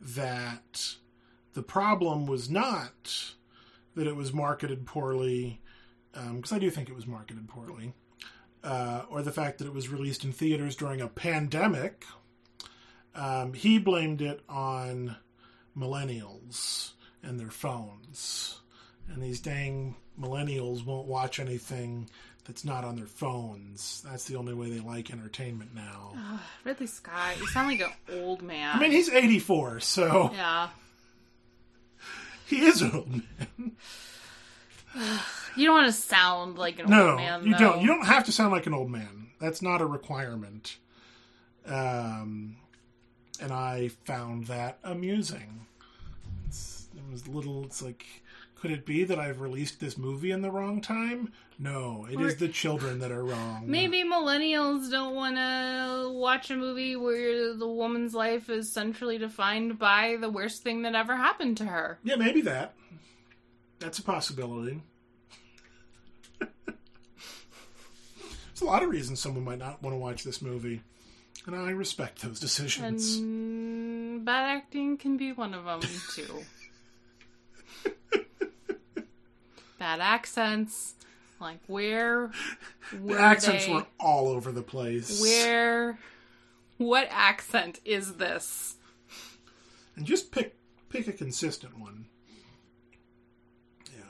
that 0.00 0.94
the 1.54 1.62
problem 1.62 2.26
was 2.26 2.50
not 2.50 3.34
that 3.94 4.06
it 4.06 4.16
was 4.16 4.32
marketed 4.32 4.86
poorly, 4.86 5.59
because 6.12 6.52
I 6.52 6.58
do 6.58 6.70
think 6.70 6.88
it 6.88 6.94
was 6.94 7.06
marketed 7.06 7.48
poorly, 7.48 7.92
uh, 8.64 9.02
or 9.10 9.22
the 9.22 9.32
fact 9.32 9.58
that 9.58 9.66
it 9.66 9.74
was 9.74 9.88
released 9.88 10.24
in 10.24 10.32
theaters 10.32 10.76
during 10.76 11.00
a 11.00 11.08
pandemic. 11.08 12.04
Um, 13.14 13.54
he 13.54 13.78
blamed 13.78 14.22
it 14.22 14.40
on 14.48 15.16
millennials 15.76 16.92
and 17.22 17.38
their 17.38 17.50
phones. 17.50 18.60
And 19.08 19.22
these 19.22 19.40
dang 19.40 19.96
millennials 20.18 20.84
won't 20.84 21.08
watch 21.08 21.40
anything 21.40 22.08
that's 22.44 22.64
not 22.64 22.84
on 22.84 22.96
their 22.96 23.06
phones. 23.06 24.02
That's 24.06 24.24
the 24.24 24.36
only 24.36 24.54
way 24.54 24.70
they 24.70 24.80
like 24.80 25.10
entertainment 25.10 25.74
now. 25.74 26.12
Ugh, 26.16 26.40
Ridley 26.64 26.86
Scott, 26.86 27.38
you 27.38 27.46
sound 27.48 27.68
like 27.68 27.80
an 27.80 28.20
old 28.20 28.42
man. 28.42 28.76
I 28.76 28.80
mean, 28.80 28.92
he's 28.92 29.08
84, 29.08 29.80
so 29.80 30.30
yeah. 30.32 30.68
he 32.46 32.60
is 32.60 32.82
an 32.82 32.92
old 32.92 33.10
man. 33.10 33.72
You 35.56 35.66
don't 35.66 35.74
want 35.76 35.86
to 35.86 35.92
sound 36.00 36.58
like 36.58 36.78
an 36.78 36.88
No, 36.90 37.10
old 37.10 37.16
man. 37.16 37.44
you 37.46 37.52
though. 37.52 37.58
don't. 37.58 37.80
You 37.80 37.86
don't 37.86 38.06
have 38.06 38.24
to 38.26 38.32
sound 38.32 38.52
like 38.52 38.66
an 38.66 38.74
old 38.74 38.90
man. 38.90 39.28
That's 39.40 39.62
not 39.62 39.80
a 39.80 39.86
requirement. 39.86 40.76
Um, 41.66 42.56
and 43.40 43.52
I 43.52 43.88
found 44.04 44.46
that 44.46 44.78
amusing. 44.84 45.66
It's, 46.46 46.86
it 46.96 47.02
was 47.10 47.26
little. 47.28 47.64
It's 47.64 47.82
like, 47.82 48.04
could 48.60 48.70
it 48.70 48.84
be 48.84 49.04
that 49.04 49.18
I've 49.18 49.40
released 49.40 49.80
this 49.80 49.96
movie 49.96 50.30
in 50.30 50.42
the 50.42 50.50
wrong 50.50 50.80
time? 50.80 51.32
No, 51.58 52.06
it 52.10 52.20
is 52.20 52.34
Or- 52.34 52.36
the 52.36 52.48
children 52.48 52.98
that 53.00 53.10
are 53.12 53.22
wrong. 53.24 53.64
Maybe 53.66 54.02
millennials 54.02 54.90
don't 54.90 55.14
want 55.14 55.36
to 55.36 56.10
watch 56.12 56.50
a 56.50 56.56
movie 56.56 56.96
where 56.96 57.54
the 57.54 57.68
woman's 57.68 58.14
life 58.14 58.48
is 58.48 58.72
centrally 58.72 59.18
defined 59.18 59.78
by 59.78 60.16
the 60.20 60.30
worst 60.30 60.62
thing 60.62 60.82
that 60.82 60.94
ever 60.94 61.16
happened 61.16 61.56
to 61.58 61.66
her. 61.66 61.98
Yeah, 62.02 62.16
maybe 62.16 62.40
that. 62.42 62.74
That's 63.78 63.98
a 63.98 64.02
possibility. 64.02 64.82
There's 68.60 68.68
a 68.68 68.72
lot 68.72 68.82
of 68.82 68.90
reasons 68.90 69.20
someone 69.20 69.42
might 69.44 69.58
not 69.58 69.82
want 69.82 69.94
to 69.94 69.98
watch 69.98 70.22
this 70.22 70.42
movie, 70.42 70.82
and 71.46 71.56
I 71.56 71.70
respect 71.70 72.20
those 72.20 72.38
decisions. 72.38 73.16
And 73.16 74.22
bad 74.22 74.54
acting 74.58 74.98
can 74.98 75.16
be 75.16 75.32
one 75.32 75.54
of 75.54 75.64
them, 75.64 75.80
too. 76.14 76.44
bad 79.78 80.00
accents. 80.00 80.92
Like, 81.40 81.60
where 81.68 82.30
were 83.00 83.14
the 83.16 83.18
accents 83.18 83.64
they? 83.64 83.72
were 83.72 83.86
all 83.98 84.28
over 84.28 84.52
the 84.52 84.60
place. 84.60 85.22
Where. 85.22 85.98
What 86.76 87.08
accent 87.10 87.80
is 87.86 88.16
this? 88.16 88.76
and 89.96 90.04
just 90.04 90.30
pick 90.32 90.54
pick 90.90 91.08
a 91.08 91.12
consistent 91.12 91.78
one. 91.78 92.04
Yeah, 93.86 94.02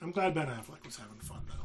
I'm 0.00 0.12
glad 0.12 0.32
Ben 0.32 0.46
Affleck 0.46 0.86
was 0.86 0.96
having 0.96 1.18
fun 1.20 1.40
though. 1.46 1.59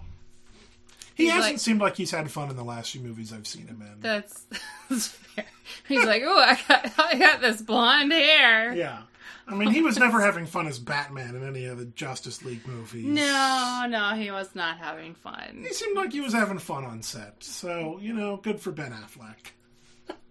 He 1.16 1.24
He's 1.24 1.32
hasn't 1.32 1.54
like- 1.56 1.60
seemed 1.62 1.80
like 1.82 1.96
he's 1.96 2.12
had 2.12 2.30
fun 2.30 2.50
in 2.50 2.56
the 2.58 2.64
last 2.64 2.92
few 2.92 3.02
movies 3.02 3.32
I've 3.34 3.48
seen 3.48 3.68
him 3.68 3.82
in. 3.82 4.02
That's, 4.02 4.46
that's 4.90 5.08
fair. 5.08 5.46
He's 5.88 6.04
like, 6.06 6.22
oh, 6.26 6.38
I 6.38 6.60
got, 6.68 6.92
I 7.00 7.18
got 7.18 7.42
this 7.42 7.62
blonde 7.62 8.12
hair. 8.12 8.74
yeah, 8.76 9.02
I 9.48 9.56
mean 9.56 9.72
he 9.72 9.82
was 9.82 9.98
never 9.98 10.22
having 10.22 10.46
fun 10.46 10.68
as 10.68 10.78
Batman 10.78 11.36
in 11.36 11.48
any 11.48 11.66
of 11.66 11.78
the 11.78 11.86
Justice 11.86 12.44
League 12.44 12.68
movies. 12.68 13.06
No, 13.06 13.86
no, 13.90 14.14
he 14.16 14.30
was 14.30 14.54
not 14.56 14.78
having 14.78 15.16
fun. 15.16 15.64
He 15.66 15.74
seemed 15.74 15.96
like 15.96 16.12
he 16.12 16.22
was 16.22 16.34
having 16.34 16.60
fun 16.60 16.84
on 16.84 17.02
set, 17.02 17.42
so 17.44 17.98
you 18.02 18.14
know, 18.14 18.38
good 18.38 18.60
for 18.60 18.72
Ben 18.72 18.92
Affleck. 18.92 19.54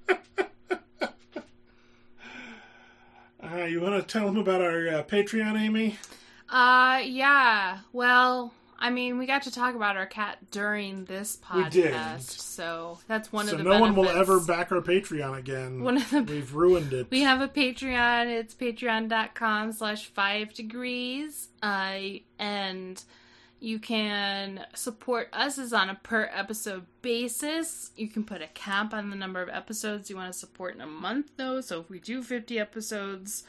uh, 3.43 3.65
you 3.65 3.81
want 3.81 3.95
to 4.01 4.03
tell 4.13 4.29
him 4.29 4.37
about 4.37 4.61
our 4.63 4.89
uh, 4.89 5.03
Patreon, 5.05 5.59
Amy? 5.61 5.99
Uh, 6.49 7.01
yeah. 7.05 7.79
Well, 7.93 8.53
I 8.79 8.91
mean, 8.91 9.19
we 9.19 9.27
got 9.27 9.43
to 9.43 9.51
talk 9.51 9.75
about 9.75 9.97
our 9.97 10.07
cat 10.07 10.39
during 10.51 11.05
this 11.05 11.37
podcast, 11.37 11.71
did. 11.71 12.23
so 12.23 12.99
that's 13.09 13.33
one 13.33 13.47
so 13.47 13.53
of 13.53 13.59
the 13.59 13.65
no 13.65 13.81
one 13.81 13.95
will 13.95 14.09
ever 14.09 14.41
back 14.41 14.73
our 14.73 14.81
Patreon 14.81 15.39
again. 15.39 15.83
One 15.85 15.97
of 15.97 16.11
the 16.11 16.23
We've 16.23 16.55
ruined 16.55 16.93
it. 16.93 17.09
We 17.11 17.21
have 17.23 17.41
a 17.41 17.49
Patreon. 17.49 18.27
It's 18.27 18.55
patreon.com 18.55 19.73
slash 19.73 20.07
five 20.07 20.53
degrees. 20.53 21.49
Uh, 21.63 22.19
and 22.39 23.03
you 23.61 23.79
can 23.79 24.67
support 24.75 25.29
us 25.33 25.59
as 25.59 25.73
on 25.73 25.89
a 25.89 25.95
per 25.95 26.29
episode 26.35 26.85
basis. 27.01 27.93
You 27.97 28.09
can 28.09 28.25
put 28.25 28.43
a 28.43 28.49
cap 28.49 28.93
on 28.93 29.09
the 29.09 29.17
number 29.17 29.41
of 29.41 29.49
episodes 29.49 30.11
you 30.11 30.17
want 30.17 30.33
to 30.33 30.39
support 30.39 30.75
in 30.75 30.83
a 30.83 30.87
month, 30.87 31.31
though. 31.37 31.63
So 31.63 31.81
if 31.81 31.89
we 31.89 31.99
do 31.99 32.23
50 32.23 32.59
episodes, 32.59 33.45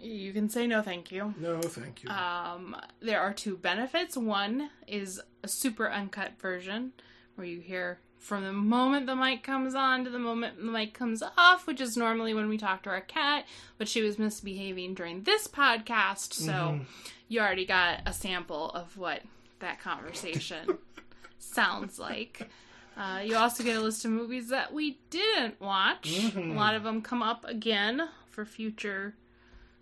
you 0.00 0.32
can 0.32 0.48
say 0.48 0.66
no 0.66 0.82
thank 0.82 1.10
you. 1.12 1.34
no, 1.38 1.60
thank 1.60 2.02
you. 2.02 2.10
Um, 2.10 2.76
there 3.00 3.20
are 3.20 3.32
two 3.32 3.56
benefits. 3.56 4.16
One 4.16 4.70
is 4.86 5.20
a 5.42 5.48
super 5.48 5.90
uncut 5.90 6.32
version 6.40 6.92
where 7.34 7.46
you 7.46 7.60
hear 7.60 7.98
from 8.18 8.42
the 8.44 8.52
moment 8.52 9.06
the 9.06 9.14
mic 9.14 9.42
comes 9.42 9.74
on 9.74 10.02
to 10.04 10.10
the 10.10 10.18
moment 10.18 10.56
the 10.58 10.64
mic 10.64 10.94
comes 10.94 11.22
off, 11.36 11.66
which 11.66 11.80
is 11.80 11.96
normally 11.96 12.34
when 12.34 12.48
we 12.48 12.58
talk 12.58 12.82
to 12.82 12.90
our 12.90 13.00
cat, 13.00 13.44
but 13.78 13.88
she 13.88 14.02
was 14.02 14.18
misbehaving 14.18 14.94
during 14.94 15.22
this 15.22 15.46
podcast, 15.46 16.32
so 16.32 16.52
Mhm. 16.52 16.86
you 17.28 17.40
already 17.40 17.66
got 17.66 18.00
a 18.06 18.12
sample 18.12 18.70
of 18.70 18.96
what 18.96 19.22
that 19.60 19.78
conversation 19.80 20.78
sounds 21.38 21.98
like. 21.98 22.48
Uh, 22.96 23.20
you 23.22 23.36
also 23.36 23.62
get 23.62 23.76
a 23.76 23.80
list 23.80 24.04
of 24.06 24.10
movies 24.10 24.48
that 24.48 24.72
we 24.72 24.98
didn't 25.10 25.60
watch. 25.60 26.10
Mhm. 26.14 26.52
A 26.52 26.58
lot 26.58 26.74
of 26.74 26.82
them 26.82 27.02
come 27.02 27.22
up 27.22 27.44
again 27.44 28.08
for 28.30 28.44
future 28.46 29.14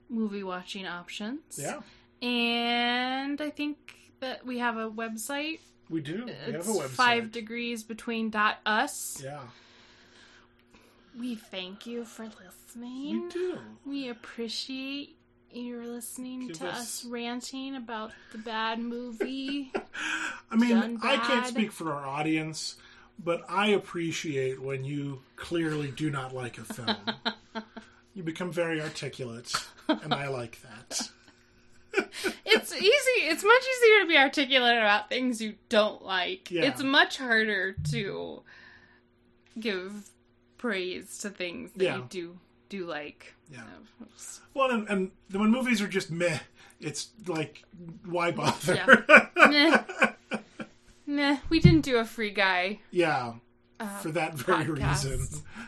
movie 0.09 0.43
watching 0.43 0.87
options. 0.87 1.41
yeah, 1.59 1.81
And 2.27 3.41
I 3.41 3.51
think 3.51 3.77
that 4.21 4.45
we 4.47 4.59
have 4.59 4.77
a 4.77 4.91
website. 4.91 5.61
we 5.91 6.01
do. 6.01 6.25
We 6.47 6.53
have 6.53 6.69
a 6.69 6.73
website. 6.73 6.89
five 6.89 7.33
degrees 7.33 7.83
between 7.83 8.31
dot 8.31 8.59
us. 8.67 9.21
Yeah, 9.23 9.41
We 11.19 11.35
thank 11.37 11.87
you 11.87 12.05
for 12.05 12.25
listening. 12.25 13.23
we 13.25 13.29
do. 13.31 13.59
We 13.85 14.09
appreciate 14.09 15.17
you 15.53 15.81
listening 15.83 16.49
Give 16.49 16.59
to 16.59 16.69
us- 16.69 16.79
us 16.79 17.05
ranting 17.05 17.77
about 17.77 18.11
the 18.33 18.39
bad 18.39 18.79
movie. 18.81 19.73
I 20.51 20.57
mean, 20.57 20.99
I 21.03 21.17
can't 21.19 21.47
speak 21.47 21.71
for 21.73 21.93
our 21.93 22.05
audience, 22.07 22.77
but 23.23 23.43
I 23.49 23.69
appreciate 23.69 24.61
when 24.61 24.85
you 24.85 25.23
clearly 25.37 25.91
do 25.93 26.11
not 26.11 26.35
like 26.35 26.59
a 26.59 26.65
film. 26.65 26.97
you 28.15 28.23
become 28.23 28.53
very 28.53 28.81
articulate, 28.81 29.53
and 29.89 30.15
I 30.15 30.29
like 30.29 30.61
that. 30.63 31.11
it's 32.45 32.73
easy. 32.75 32.87
It's 33.27 33.45
much 33.45 33.63
easier 33.63 34.01
to 34.01 34.07
be 34.09 34.17
articulate 34.17 34.79
about 34.79 35.09
things 35.09 35.41
you 35.41 35.55
don't 35.69 36.03
like. 36.03 36.51
Yeah. 36.51 36.63
It's 36.65 36.83
much 36.83 37.19
harder 37.19 37.77
to 37.91 38.43
give 39.59 40.11
praise 40.59 41.19
to 41.19 41.31
things 41.31 41.71
that 41.77 41.85
Yeah. 41.85 41.97
you 41.99 42.07
do 42.09 42.39
do 42.69 42.87
like. 42.87 43.35
Yeah. 43.53 43.63
Well, 44.55 44.71
and, 44.71 44.89
and 44.89 45.11
when 45.33 45.51
movies 45.51 45.81
are 45.83 45.87
just 45.89 46.11
meh, 46.11 46.39
it's 46.81 47.11
like, 47.27 47.63
why 48.07 48.31
bother? 48.33 49.05
Nah. 49.37 49.79
Nah, 51.07 51.37
we 51.51 51.61
didn't 51.61 51.83
do 51.83 51.99
a 51.99 52.05
free 52.05 52.31
guy. 52.31 52.81
yeah, 52.91 53.35
Uh, 53.81 53.99
for 53.99 54.11
that 54.13 54.35
very 54.35 54.71
reason. 54.71 55.27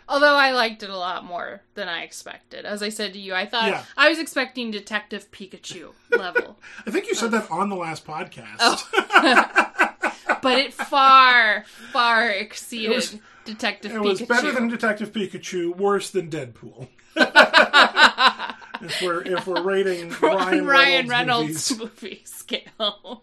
Although 0.09 0.37
I 0.37 0.53
liked 0.53 0.83
it 0.85 0.91
a 0.91 0.97
lot 0.97 1.25
more 1.25 1.63
than 1.75 1.89
I 1.89 2.03
expected. 2.03 2.65
As 2.65 2.81
I 2.83 2.89
said 2.89 3.13
to 3.15 3.19
you, 3.19 3.35
I 3.35 3.47
thought 3.47 3.69
Yeah. 3.69 3.83
I 3.97 4.09
was 4.09 4.19
expecting 4.21 4.71
Detective 4.71 5.29
Pikachu 5.33 5.93
level. 6.17 6.57
I 6.87 6.91
think 6.93 7.09
you 7.09 7.15
said 7.15 7.33
that 7.33 7.51
on 7.51 7.69
the 7.69 7.75
last 7.77 8.07
podcast. 8.07 8.57
Oh. 8.61 9.89
but 10.43 10.59
it 10.59 10.73
far, 10.73 11.65
far 11.93 12.31
exceeded 12.31 12.93
It 12.93 12.95
was- 12.95 13.17
Detective 13.45 13.93
It 13.93 14.01
was 14.01 14.23
better 14.23 14.51
than 14.53 14.69
Detective 14.69 15.13
Pikachu, 15.13 15.77
worse 15.77 16.11
than 16.11 16.29
Deadpool. 16.31 16.89
if 17.17 19.03
we're 19.03 19.23
if 19.23 19.47
we're 19.47 19.63
rating 19.63 20.11
Ryan, 20.21 20.67
Ryan, 20.67 21.09
Reynolds, 21.09 21.11
Reynolds, 21.11 21.79
movie 21.79 22.23
scale. 22.25 23.23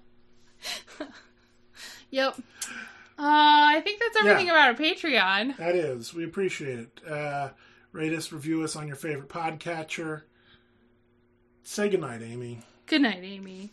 yep. 2.10 2.36
Uh, 3.24 3.78
I 3.78 3.82
think 3.82 4.00
that's 4.02 4.18
everything 4.18 4.48
Yeah. 4.48 4.54
about 4.54 4.68
our 4.70 4.86
Patreon. 4.86 5.56
that 5.58 5.76
is, 5.76 6.14
we 6.14 6.26
appreciate 6.26 6.78
it. 6.80 7.00
Uh, 7.10 7.52
rate 7.94 8.12
us, 8.14 8.32
review 8.34 8.64
us 8.64 8.76
on 8.76 8.86
your 8.88 8.98
favorite 8.98 9.30
podcatcher. 9.30 10.24
Say 11.64 11.88
goodnight, 11.88 12.22
Amy. 12.22 12.60
Good 12.86 13.02
night, 13.02 13.22
Amy. 13.24 13.72